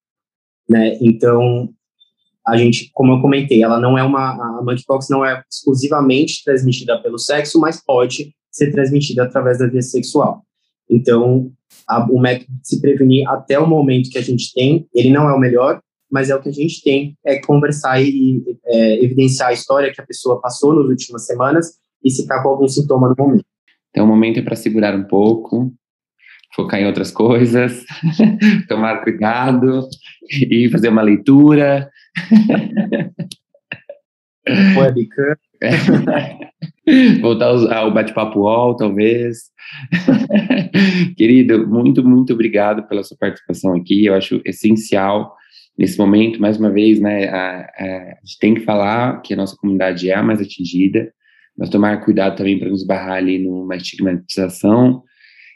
né? 0.69 0.97
Então, 1.01 1.69
a 2.49 2.57
gente, 2.57 2.89
como 2.93 3.13
eu 3.13 3.21
comentei, 3.21 3.63
ela 3.63 3.79
não 3.79 3.97
é 3.97 4.03
uma, 4.03 4.31
a 4.31 4.61
monkeypox 4.63 5.07
não 5.09 5.23
é 5.23 5.43
exclusivamente 5.49 6.43
transmitida 6.43 7.01
pelo 7.01 7.17
sexo, 7.17 7.59
mas 7.59 7.83
pode 7.83 8.33
ser 8.51 8.71
transmitida 8.71 9.23
através 9.23 9.59
da 9.59 9.67
via 9.67 9.81
sexual. 9.81 10.43
Então, 10.89 11.51
a, 11.87 12.03
o 12.11 12.19
método 12.19 12.51
de 12.59 12.67
se 12.67 12.81
prevenir 12.81 13.27
até 13.29 13.59
o 13.59 13.67
momento 13.67 14.09
que 14.09 14.17
a 14.17 14.23
gente 14.23 14.51
tem, 14.53 14.87
ele 14.93 15.11
não 15.11 15.29
é 15.29 15.33
o 15.33 15.39
melhor, 15.39 15.79
mas 16.11 16.29
é 16.29 16.35
o 16.35 16.41
que 16.41 16.49
a 16.49 16.53
gente 16.53 16.81
tem, 16.81 17.15
é 17.23 17.39
conversar 17.39 18.01
e 18.01 18.43
é, 18.65 19.03
evidenciar 19.03 19.49
a 19.49 19.53
história 19.53 19.93
que 19.93 20.01
a 20.01 20.05
pessoa 20.05 20.41
passou 20.41 20.73
nas 20.73 20.85
últimas 20.85 21.25
semanas 21.25 21.73
e 22.03 22.09
se 22.09 22.23
está 22.23 22.41
com 22.41 22.49
algum 22.49 22.67
sintoma 22.67 23.09
no 23.09 23.15
momento. 23.17 23.45
Então, 23.91 24.05
o 24.05 24.07
momento 24.07 24.39
é 24.39 24.41
para 24.41 24.55
segurar 24.55 24.95
um 24.95 25.03
pouco, 25.03 25.71
focar 26.55 26.79
em 26.79 26.87
outras 26.87 27.11
coisas, 27.11 27.85
tomar 28.67 29.03
cuidado 29.03 29.87
e 30.31 30.69
fazer 30.69 30.89
uma 30.89 31.01
leitura. 31.01 31.89
Webcam. 34.77 35.35
Voltar 37.21 37.73
ao 37.73 37.93
bate-papo 37.93 38.39
UOL, 38.39 38.75
talvez. 38.75 39.51
Querido, 41.15 41.67
muito, 41.67 42.03
muito 42.03 42.33
obrigado 42.33 42.87
pela 42.87 43.03
sua 43.03 43.17
participação 43.17 43.75
aqui. 43.75 44.05
Eu 44.05 44.15
acho 44.15 44.41
essencial 44.43 45.35
nesse 45.77 45.97
momento, 45.97 46.41
mais 46.41 46.57
uma 46.57 46.71
vez, 46.71 46.99
né? 46.99 47.27
A, 47.29 47.59
a, 47.59 47.85
a 47.85 48.25
gente 48.25 48.39
tem 48.39 48.55
que 48.55 48.61
falar 48.61 49.21
que 49.21 49.33
a 49.33 49.37
nossa 49.37 49.55
comunidade 49.55 50.09
é 50.09 50.15
a 50.15 50.23
mais 50.23 50.41
atingida, 50.41 51.13
mas 51.57 51.69
tomar 51.69 52.03
cuidado 52.03 52.35
também 52.37 52.57
para 52.57 52.69
nos 52.69 52.85
barrar 52.85 53.17
ali 53.17 53.37
numa 53.39 53.75
estigmatização 53.75 55.03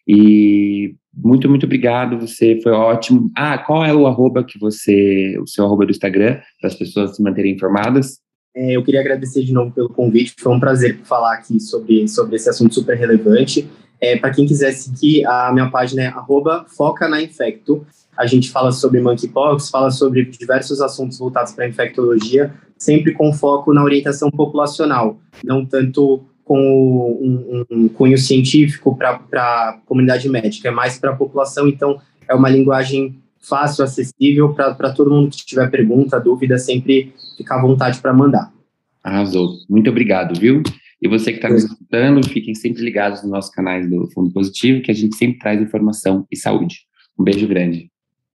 e 0.08 0.96
muito, 1.16 1.48
muito 1.50 1.66
obrigado, 1.66 2.20
você 2.20 2.60
foi 2.62 2.72
ótimo. 2.72 3.32
Ah, 3.36 3.58
qual 3.58 3.86
é 3.86 3.94
o 3.94 4.08
arroba 4.08 4.44
que 4.44 4.60
você, 4.60 5.38
o 5.40 5.48
seu 5.48 5.66
arroba 5.66 5.86
do 5.86 5.92
Instagram, 5.92 6.40
para 6.60 6.70
as 6.70 6.76
pessoas 6.76 7.16
se 7.16 7.22
manterem 7.22 7.54
informadas? 7.54 8.20
É, 8.56 8.76
eu 8.76 8.84
queria 8.84 9.00
agradecer 9.00 9.44
de 9.44 9.52
novo 9.52 9.72
pelo 9.72 9.90
convite, 9.90 10.36
foi 10.40 10.52
um 10.54 10.60
prazer 10.60 11.00
falar 11.04 11.34
aqui 11.34 11.60
sobre, 11.60 12.08
sobre 12.08 12.36
esse 12.36 12.50
assunto 12.50 12.74
super 12.74 12.98
relevante. 12.98 13.68
É, 14.00 14.18
para 14.18 14.32
quem 14.32 14.46
quiser 14.46 14.74
seguir, 14.74 15.26
a 15.26 15.52
minha 15.54 15.70
página 15.70 16.04
é 16.04 16.08
arroba 16.08 16.66
foca 16.68 17.08
na 17.08 17.22
infecto. 17.22 17.86
A 18.18 18.28
gente 18.28 18.52
fala 18.52 18.72
sobre 18.72 19.02
monkeypox, 19.02 19.70
fala 19.70 19.90
sobre 19.90 20.26
diversos 20.26 20.82
assuntos 20.82 21.18
voltados 21.18 21.54
para 21.54 21.66
a 21.66 21.70
infectologia, 21.70 22.54
sempre 22.78 23.14
com 23.14 23.32
foco 23.34 23.74
na 23.74 23.84
orientação 23.84 24.30
populacional, 24.30 25.18
não 25.44 25.66
tanto 25.66 26.24
com 26.44 26.60
um, 26.60 27.66
um 27.70 27.88
cunho 27.88 28.18
científico 28.18 28.96
para 28.96 29.20
a 29.34 29.80
comunidade 29.86 30.28
médica, 30.30 30.70
é 30.70 30.72
mais 30.72 31.00
para 31.00 31.12
a 31.12 31.16
população, 31.16 31.68
então 31.68 32.00
é 32.28 32.34
uma 32.34 32.50
linguagem 32.50 33.20
fácil, 33.40 33.84
acessível 33.84 34.54
para 34.54 34.94
todo 34.94 35.12
mundo 35.12 35.30
que 35.30 35.46
tiver 35.46 35.70
pergunta, 35.70 36.20
dúvida, 36.20 36.58
sempre 36.58 37.14
ficar 37.38 37.60
à 37.60 37.62
vontade 37.62 38.00
para 38.00 38.14
mandar. 38.14 38.52
Arrasou. 39.04 39.58
Muito 39.70 39.90
obrigado, 39.90 40.40
viu? 40.40 40.64
E 41.02 41.08
você 41.10 41.32
que 41.32 41.38
está 41.38 41.50
nos 41.50 41.66
escutando, 41.66 42.26
fiquem 42.30 42.56
sempre 42.56 42.82
ligados 42.82 43.22
nos 43.22 43.32
nossos 43.32 43.52
canais 43.52 43.90
do 43.90 44.10
Fundo 44.12 44.32
Positivo, 44.32 44.82
que 44.82 44.90
a 44.90 44.94
gente 44.94 45.18
sempre 45.18 45.38
traz 45.38 45.62
informação 45.62 46.26
e 46.32 46.38
saúde. 46.38 46.78
Um 47.20 47.24
beijo 47.24 47.46
grande. 47.46 47.93